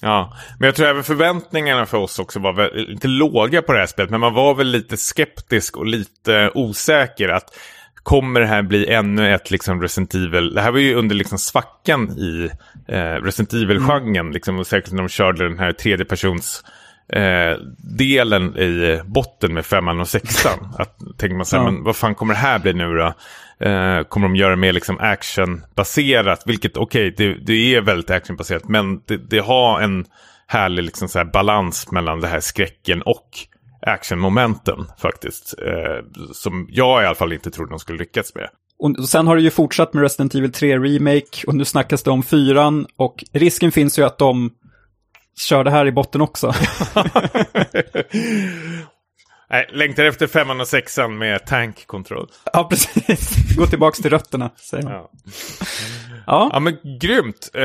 [0.02, 3.86] Ja, men jag tror även förväntningarna för oss också var lite låga på det här
[3.86, 7.56] spelet, men man var väl lite skeptisk och lite osäker att
[8.04, 10.54] kommer det här bli ännu ett liksom Resident Evil?
[10.54, 12.50] Det här var ju under liksom svackan i
[12.88, 14.16] eh, Resident Evil-genren.
[14.16, 14.32] Mm.
[14.32, 16.64] Liksom, och säkert när de körde den här tredjepersons
[17.14, 17.58] eh,
[17.97, 20.74] delen i botten med femman och sexan.
[20.78, 21.72] att, tänker man så här, ja.
[21.72, 23.14] men vad fan kommer det här bli nu då?
[23.66, 26.43] Eh, kommer de göra mer liksom actionbaserat?
[26.45, 28.68] Vilket okej, okay, det, det, är väldigt actionbaserat.
[28.68, 30.06] Men det, det har en
[30.47, 33.30] härlig liksom så balans mellan det här skräcken och
[33.82, 35.54] actionmomenten faktiskt.
[35.66, 38.50] Eh, som jag i alla fall inte trodde de skulle lyckas med.
[38.80, 42.12] Och sen har det ju fortsatt med Resident Evil 3 Remake och nu snackas det
[42.12, 44.52] om fyran och risken finns ju att de
[45.40, 46.54] kör det här i botten också.
[49.52, 52.28] Nej, längtar efter femman och sexan med tank control.
[52.54, 53.56] Ja, precis.
[53.58, 54.94] Gå tillbaka till rötterna, säger man.
[54.94, 55.10] Ja,
[56.28, 56.50] ja.
[56.54, 57.50] ja men grymt.
[57.54, 57.62] Eh...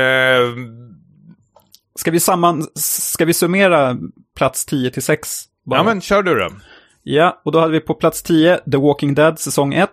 [1.99, 2.67] Ska, vi samman...
[2.75, 3.97] Ska vi summera
[4.37, 5.45] plats 10 till 6?
[5.65, 5.79] Bara.
[5.79, 6.49] Ja, men kör du då.
[7.03, 9.89] Ja, och då hade vi på plats 10 The Walking Dead säsong 1.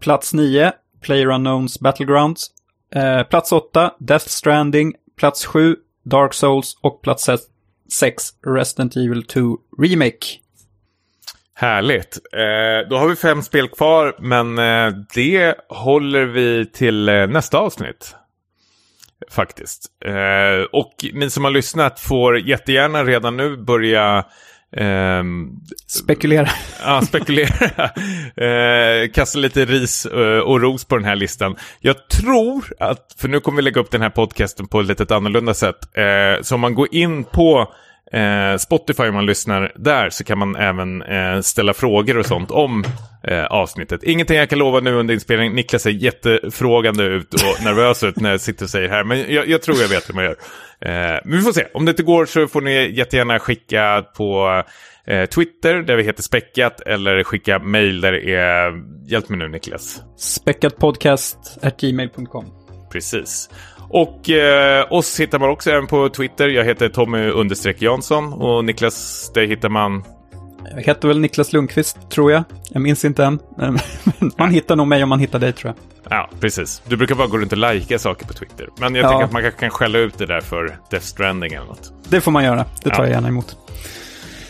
[0.00, 2.50] Plats 9 Player Unknowns Battlegrounds.
[2.94, 4.94] Eh, plats 8 Death Stranding.
[5.18, 7.30] Plats 7 Dark Souls och plats
[7.92, 10.26] 6 Resident Evil 2 Remake.
[11.54, 12.18] Härligt.
[12.32, 17.58] Eh, då har vi fem spel kvar, men eh, det håller vi till eh, nästa
[17.58, 18.14] avsnitt.
[19.30, 19.86] Faktiskt.
[20.04, 24.24] Eh, och ni som har lyssnat får jättegärna redan nu börja
[24.80, 26.48] Um, spekulera.
[26.84, 27.90] Ja, spekulera.
[28.40, 31.56] uh, kasta lite ris uh, och ros på den här listan.
[31.80, 35.16] Jag tror att, för nu kommer vi lägga upp den här podcasten på ett lite
[35.16, 35.76] annorlunda sätt.
[35.98, 37.72] Uh, så om man går in på
[38.12, 42.50] eh, Spotify om man lyssnar där så kan man även eh, ställa frågor och sånt
[42.50, 42.84] om
[43.24, 44.02] eh, avsnittet.
[44.02, 45.54] Ingenting jag kan lova nu under inspelningen.
[45.54, 49.04] Niklas ser jättefrågande ut och nervös ut när jag sitter och säger här.
[49.04, 50.36] Men jag, jag tror jag vet hur man gör.
[50.80, 51.66] Eh, men vi får se.
[51.74, 54.62] Om det inte går så får ni jättegärna skicka på
[55.06, 58.72] eh, Twitter där vi heter Späckat eller skicka mail där det är,
[59.06, 60.02] hjälp mig nu Niklas.
[60.16, 62.44] Späckatpodcast.gmail.com
[62.92, 63.50] Precis.
[63.88, 66.48] Och eh, oss hittar man också även på Twitter.
[66.48, 70.04] Jag heter Tommy understreck Jansson och Niklas, det hittar man
[70.74, 72.44] jag heter väl Niklas Lundqvist, tror jag.
[72.70, 73.38] Jag minns inte än.
[74.36, 76.18] man hittar nog mig om man hittar dig, tror jag.
[76.18, 76.82] Ja, precis.
[76.86, 78.68] Du brukar bara gå runt och likea saker på Twitter.
[78.80, 79.08] Men jag ja.
[79.08, 81.92] tänker att man kan skälla ut det där för Death Stranding eller något.
[82.08, 82.64] Det får man göra.
[82.82, 83.02] Det tar ja.
[83.02, 83.56] jag gärna emot.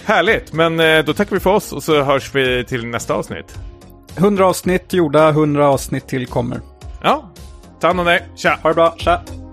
[0.05, 3.59] Härligt, men eh, då tackar vi för oss och så hörs vi till nästa avsnitt.
[4.17, 6.61] 100 avsnitt gjorda, 100 avsnitt till kommer.
[7.03, 7.31] Ja,
[7.87, 8.29] ta hand om dig.
[8.37, 8.59] Tja!
[8.63, 8.95] Ha det bra.
[8.99, 9.46] Tja!